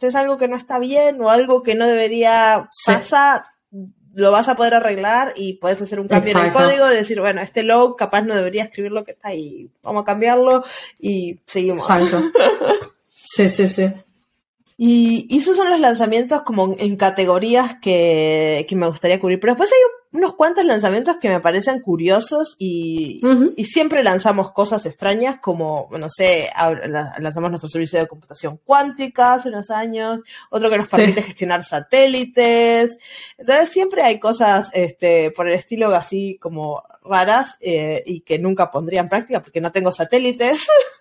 [0.01, 3.45] es algo que no está bien o algo que no debería pasar,
[4.20, 7.20] lo vas a poder arreglar y puedes hacer un cambio en el código y decir,
[7.20, 10.63] bueno, este log capaz no debería escribir lo que está ahí, vamos a cambiarlo
[10.99, 11.89] y seguimos.
[11.89, 12.22] Exacto.
[13.22, 13.93] Sí, sí, sí.
[14.82, 19.38] Y, esos son los lanzamientos como en categorías que, que me gustaría cubrir.
[19.38, 23.19] Pero después hay unos cuantos lanzamientos que me parecen curiosos y,
[23.57, 26.49] y siempre lanzamos cosas extrañas como, no sé,
[27.19, 32.97] lanzamos nuestro servicio de computación cuántica hace unos años, otro que nos permite gestionar satélites.
[33.38, 38.71] Entonces siempre hay cosas este, por el estilo así como raras eh, y que nunca
[38.71, 40.67] pondría en práctica porque no tengo satélites.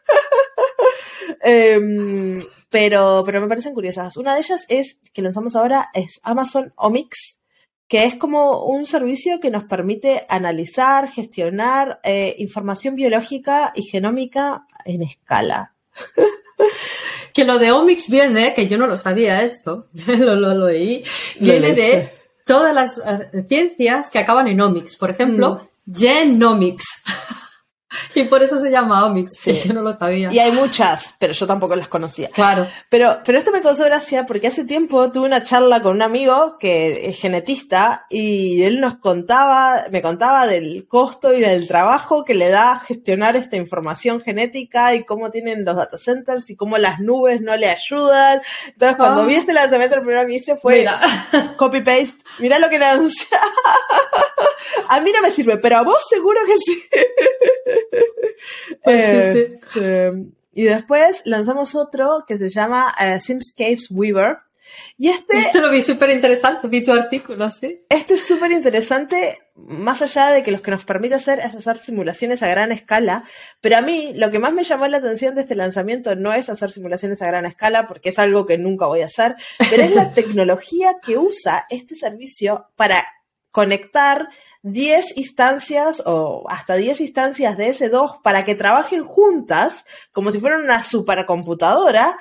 [1.42, 4.16] Em, pero, pero me parecen curiosas.
[4.16, 7.38] Una de ellas es que lanzamos ahora es Amazon Omics
[7.88, 14.66] que es como un servicio que nos permite analizar, gestionar eh, información biológica y genómica
[14.84, 15.72] en escala.
[17.32, 21.02] que lo de Omics viene, que yo no lo sabía esto, lo, lo, leí,
[21.40, 22.12] viene de
[22.44, 24.96] todas las eh, ciencias que acaban en Omics.
[24.96, 25.94] Por ejemplo, mm.
[25.94, 26.84] Genomics.
[28.14, 30.28] Y por eso se llama Omix, que yo no lo sabía.
[30.32, 32.30] Y hay muchas, pero yo tampoco las conocía.
[32.30, 32.66] Claro.
[32.88, 36.56] Pero, pero esto me causó gracia porque hace tiempo tuve una charla con un amigo
[36.58, 42.34] que es genetista y él nos contaba, me contaba del costo y del trabajo que
[42.34, 47.00] le da gestionar esta información genética y cómo tienen los data centers y cómo las
[47.00, 48.40] nubes no le ayudan.
[48.68, 49.26] Entonces, cuando Ah.
[49.26, 50.84] vi este lanzamiento, el primero que hice fue
[51.56, 52.18] copy-paste.
[52.38, 53.38] Mira lo que le anuncia.
[54.88, 56.82] A mí no me sirve, pero a vos seguro que sí.
[58.82, 59.54] Pues sí, sí.
[59.62, 60.12] Este,
[60.58, 64.38] y después lanzamos otro que se llama eh, Simscapes Weaver.
[64.96, 67.84] Y este, Este lo vi súper interesante, vi tu artículo, sí.
[67.88, 71.78] este es súper interesante, más allá de que lo que nos permite hacer es hacer
[71.78, 73.24] simulaciones a gran escala,
[73.60, 76.50] pero a mí lo que más me llamó la atención de este lanzamiento no es
[76.50, 79.36] hacer simulaciones a gran escala, porque es algo que nunca voy a hacer,
[79.70, 83.06] pero es la tecnología que usa este servicio para
[83.50, 84.28] conectar
[84.62, 90.62] 10 instancias o hasta 10 instancias de S2 para que trabajen juntas como si fueran
[90.62, 92.18] una supercomputadora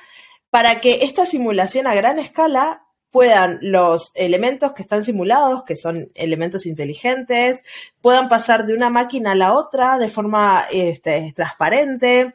[0.49, 6.11] para que esta simulación a gran escala puedan los elementos que están simulados, que son
[6.13, 7.63] elementos inteligentes,
[8.01, 12.33] puedan pasar de una máquina a la otra de forma este, transparente,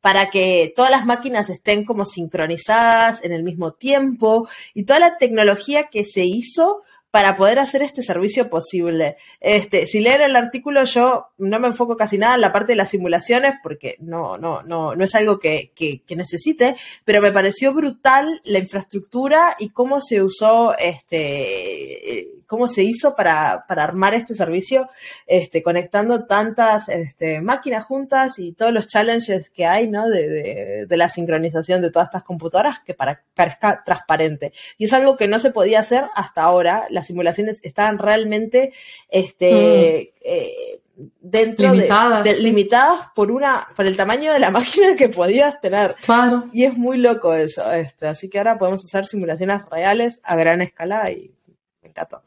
[0.00, 5.16] para que todas las máquinas estén como sincronizadas en el mismo tiempo y toda la
[5.16, 6.82] tecnología que se hizo
[7.12, 9.18] para poder hacer este servicio posible.
[9.38, 12.76] Este, si leen el artículo, yo no me enfoco casi nada en la parte de
[12.76, 17.30] las simulaciones porque no, no, no, no es algo que, que, que necesite, pero me
[17.30, 23.82] pareció brutal la infraestructura y cómo se usó, este, eh, cómo se hizo para, para
[23.82, 24.90] armar este servicio,
[25.26, 30.06] este, conectando tantas este, máquinas juntas y todos los challenges que hay, ¿no?
[30.06, 34.52] De, de, de la sincronización de todas estas computadoras que para, parezca transparente.
[34.76, 36.86] Y es algo que no se podía hacer hasta ahora.
[36.90, 38.74] Las simulaciones estaban realmente,
[39.08, 40.26] este, mm.
[40.26, 40.80] eh,
[41.22, 42.42] dentro limitadas, de, de sí.
[42.42, 46.76] limitadas por una por el tamaño de la máquina que podías tener claro y es
[46.76, 51.34] muy loco eso este así que ahora podemos hacer simulaciones reales a gran escala y
[51.80, 52.22] me encantó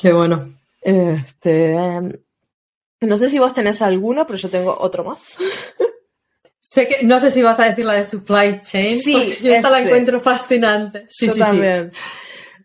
[0.00, 2.10] qué bueno este um,
[3.00, 5.20] no sé si vos tenés alguno pero yo tengo otro más
[6.62, 9.00] Sé que, no sé si vas a decir la de supply chain.
[9.00, 9.88] Sí, yo esta la este.
[9.90, 11.04] encuentro fascinante.
[11.08, 11.90] Sí, yo sí, también.
[11.90, 11.98] sí.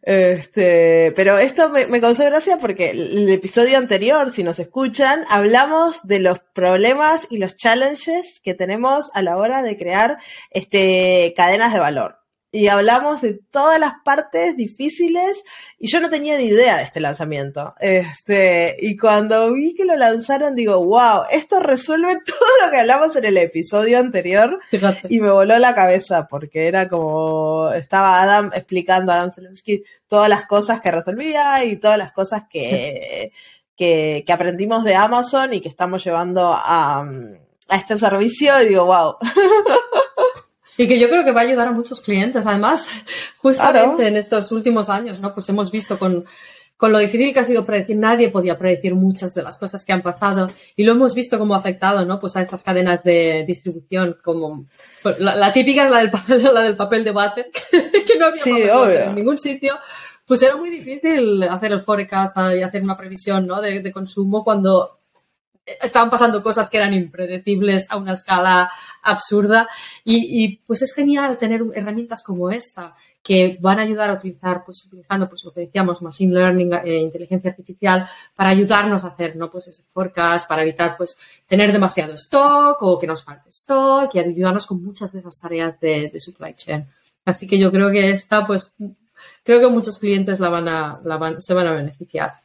[0.05, 6.05] Este, pero esto me, me, causó gracia porque el episodio anterior, si nos escuchan, hablamos
[6.05, 10.17] de los problemas y los challenges que tenemos a la hora de crear
[10.51, 12.19] este, cadenas de valor.
[12.55, 15.43] Y hablamos de todas las partes difíciles
[15.77, 17.73] y yo no tenía ni idea de este lanzamiento.
[17.81, 23.13] Este, y cuando vi que lo lanzaron, digo, wow, esto resuelve todo lo que hablamos
[23.17, 24.61] en el episodio anterior.
[24.69, 25.05] Fíjate.
[25.09, 30.29] Y me voló la cabeza porque era como, estaba Adam explicando a Adam Selensky todas
[30.29, 33.33] las cosas que resolvía y todas las cosas que,
[33.75, 37.05] que, que, aprendimos de Amazon y que estamos llevando a,
[37.67, 39.17] a este servicio y digo, wow.
[40.78, 42.45] Y que yo creo que va a ayudar a muchos clientes.
[42.45, 42.88] Además,
[43.38, 44.07] justamente claro.
[44.07, 45.34] en estos últimos años, ¿no?
[45.34, 46.26] Pues hemos visto con,
[46.78, 49.93] con lo difícil que ha sido predecir, nadie podía predecir muchas de las cosas que
[49.93, 52.19] han pasado y lo hemos visto como afectado, ¿no?
[52.19, 54.65] Pues a estas cadenas de distribución como
[55.19, 58.43] la, la típica es la del papel, la del papel de váter, que no había
[58.43, 59.76] sí, papel en ningún sitio.
[60.26, 63.61] Pues era muy difícil hacer el forecast y hacer una previsión, ¿no?
[63.61, 64.99] De, de consumo cuando
[65.66, 69.68] estaban pasando cosas que eran impredecibles a una escala absurda
[70.03, 74.86] y, pues es genial tener herramientas como esta que van a ayudar a utilizar, pues
[74.86, 79.49] utilizando pues lo que decíamos, machine learning, eh, inteligencia artificial, para ayudarnos a hacer, ¿no?
[79.49, 84.20] Pues ese forecast, para evitar pues tener demasiado stock o que nos falte stock y
[84.20, 86.86] ayudarnos con muchas de esas tareas de, supply chain.
[87.26, 88.76] Así que yo creo que esta, pues,
[89.43, 92.44] creo que muchos clientes la van, se van a beneficiar.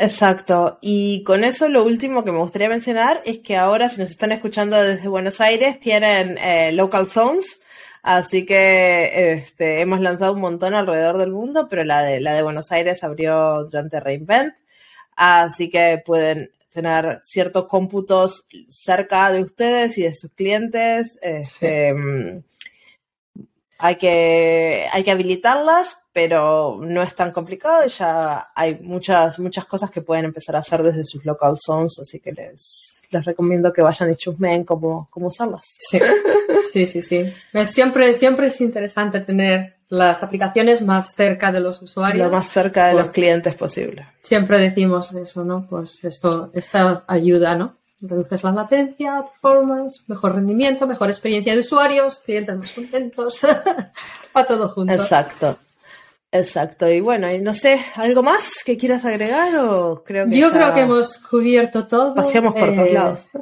[0.00, 0.78] Exacto.
[0.80, 4.32] Y con eso lo último que me gustaría mencionar es que ahora, si nos están
[4.32, 7.60] escuchando desde Buenos Aires, tienen eh, local zones.
[8.02, 12.42] Así que este, hemos lanzado un montón alrededor del mundo, pero la de, la de
[12.42, 14.54] Buenos Aires abrió durante Reinvent.
[15.16, 21.18] Así que pueden tener ciertos cómputos cerca de ustedes y de sus clientes.
[21.20, 23.44] Este, sí.
[23.76, 27.86] hay, que, hay que habilitarlas, pero no es tan complicado.
[27.86, 32.20] Ya hay muchas, muchas cosas que pueden empezar a hacer desde sus local zones, así
[32.20, 35.66] que les, les recomiendo que vayan y chusmeen cómo, cómo usarlas.
[35.78, 36.00] Sí,
[36.72, 37.02] sí, sí.
[37.02, 37.32] sí.
[37.64, 42.28] Siempre, siempre es interesante tener las aplicaciones más cerca de los usuarios.
[42.28, 44.06] Lo más cerca de los clientes posible.
[44.22, 45.66] Siempre decimos eso, ¿no?
[45.68, 47.76] Pues esto, esta ayuda, ¿no?
[48.00, 53.40] Reduces la latencia, performance, mejor rendimiento, mejor experiencia de usuarios, clientes más contentos,
[54.34, 54.92] a todo junto.
[54.92, 55.58] Exacto.
[56.32, 60.52] Exacto, y bueno, y no sé, ¿algo más que quieras agregar o creo que Yo
[60.52, 62.14] creo que hemos cubierto todo.
[62.14, 63.28] Paseamos por todos Eh, lados.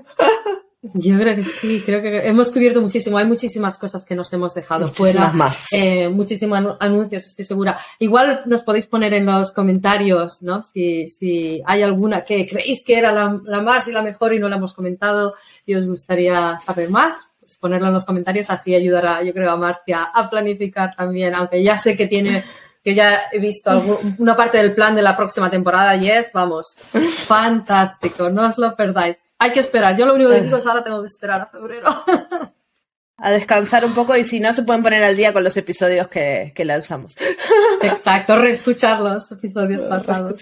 [0.94, 3.18] Yo creo que sí, creo que hemos cubierto muchísimo.
[3.18, 5.32] Hay muchísimas cosas que nos hemos dejado Muchísimas fuera.
[5.32, 5.66] más.
[5.72, 7.78] Eh, muchísimos anu- anuncios, estoy segura.
[7.98, 10.62] Igual nos podéis poner en los comentarios, ¿no?
[10.62, 14.38] Si, si hay alguna que creéis que era la, la más y la mejor y
[14.38, 15.34] no la hemos comentado
[15.66, 19.56] y os gustaría saber más, pues ponerlo en los comentarios, así ayudará, yo creo, a
[19.56, 22.44] Marcia a planificar también, aunque ya sé que tiene,
[22.88, 26.32] que ya he visto algún- una parte del plan de la próxima temporada y es,
[26.32, 26.76] vamos,
[27.26, 29.18] fantástico, no os lo perdáis.
[29.38, 31.88] Hay que esperar, yo lo único que digo es ahora tengo que esperar a febrero.
[33.20, 36.06] A descansar un poco y si no se pueden poner al día con los episodios
[36.08, 37.16] que, que lanzamos.
[37.82, 40.40] Exacto, reescuchar los episodios pasados.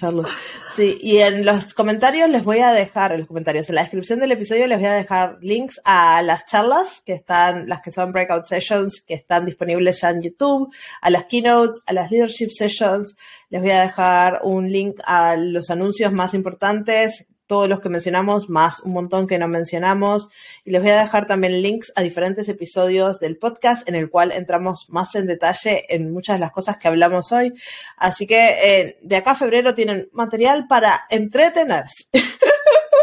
[0.74, 4.20] Sí, y en los comentarios les voy a dejar, en los comentarios, en la descripción
[4.20, 8.12] del episodio les voy a dejar links a las charlas que están, las que son
[8.12, 10.70] breakout sessions, que están disponibles ya en YouTube,
[11.00, 13.16] a las keynotes, a las leadership sessions.
[13.48, 18.48] Les voy a dejar un link a los anuncios más importantes, todos los que mencionamos,
[18.48, 20.28] más un montón que no mencionamos.
[20.64, 24.32] Y les voy a dejar también links a diferentes episodios del podcast en el cual
[24.32, 27.52] entramos más en detalle en muchas de las cosas que hablamos hoy.
[27.96, 32.06] Así que eh, de acá a febrero tienen material para entretenerse.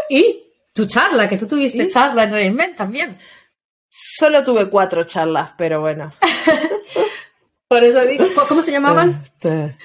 [0.08, 3.18] Y tu charla, que tú tuviste charla en Reinvent también.
[3.88, 6.12] Solo tuve cuatro charlas, pero bueno.
[7.68, 9.22] Por eso digo, ¿cómo se llamaban?
[9.24, 9.76] Este,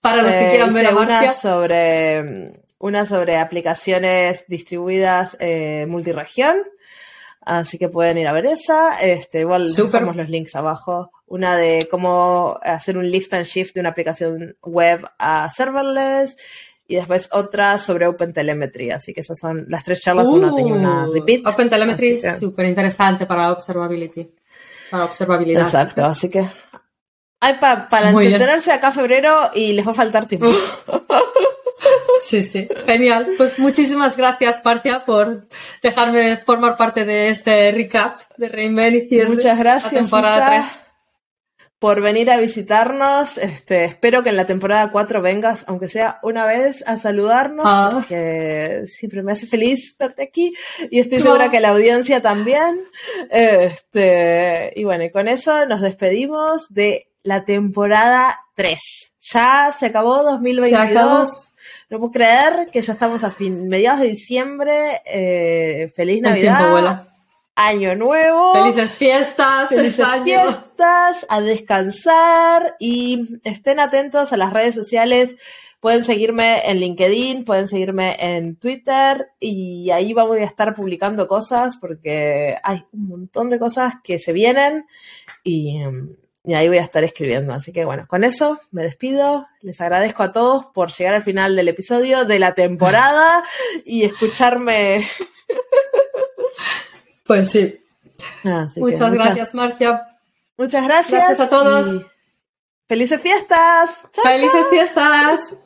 [0.00, 1.32] Para los que eh, quieran ver hice a una Marcia.
[1.32, 6.56] sobre una sobre aplicaciones distribuidas eh, multiregión.
[7.40, 8.98] Así que pueden ir a ver esa.
[9.02, 11.10] Este, igual dejamos los links abajo.
[11.26, 16.36] Una de cómo hacer un lift and shift de una aplicación web a serverless.
[16.86, 18.90] Y después otra sobre OpenTelemetry.
[18.90, 20.28] Así que esas son las tres charlas.
[20.28, 21.46] una tenía una Uh, repeat.
[21.46, 24.30] OpenTelemetry es súper interesante para observability.
[24.90, 25.62] Para observabilidad.
[25.62, 26.46] Exacto, así que
[27.40, 30.48] hay pa- para entretenerse acá febrero y les va a faltar tiempo.
[32.24, 32.68] Sí, sí.
[32.86, 33.34] Genial.
[33.36, 35.48] Pues muchísimas gracias, Marcia, por
[35.82, 40.80] dejarme formar parte de este recap de Reinvent y cierre Muchas gracias, La temporada Isa.
[40.80, 40.86] 3.
[41.80, 43.36] por venir a visitarnos.
[43.36, 47.90] Este, espero que en la temporada 4 vengas, aunque sea una vez, a saludarnos, Ah.
[47.92, 50.54] porque siempre me hace feliz verte aquí
[50.90, 52.84] y estoy segura que la audiencia también.
[53.30, 58.80] Este, y bueno, y con eso nos despedimos de la temporada 3.
[59.32, 60.88] Ya se acabó 2022.
[60.88, 61.24] Se acabó.
[61.90, 65.02] No puedo creer que ya estamos a fin, mediados de diciembre.
[65.06, 66.56] Eh, feliz El Navidad.
[66.58, 67.08] tiempo vuela.
[67.56, 68.52] Año nuevo.
[68.52, 75.36] Felices fiestas, Felices fiestas, a descansar y estén atentos a las redes sociales.
[75.78, 81.76] Pueden seguirme en LinkedIn, pueden seguirme en Twitter y ahí voy a estar publicando cosas
[81.76, 84.86] porque hay un montón de cosas que se vienen
[85.44, 87.54] y, em, y ahí voy a estar escribiendo.
[87.54, 89.46] Así que bueno, con eso me despido.
[89.62, 93.42] Les agradezco a todos por llegar al final del episodio de la temporada
[93.84, 95.06] y escucharme.
[97.26, 97.80] Pues sí.
[98.42, 100.18] Que Muchas gracias, Marcia.
[100.58, 101.22] Muchas gracias.
[101.22, 101.94] Gracias a todos.
[101.94, 102.06] y
[102.86, 104.10] Felices fiestas.
[104.12, 105.56] Chao, Felices fiestas.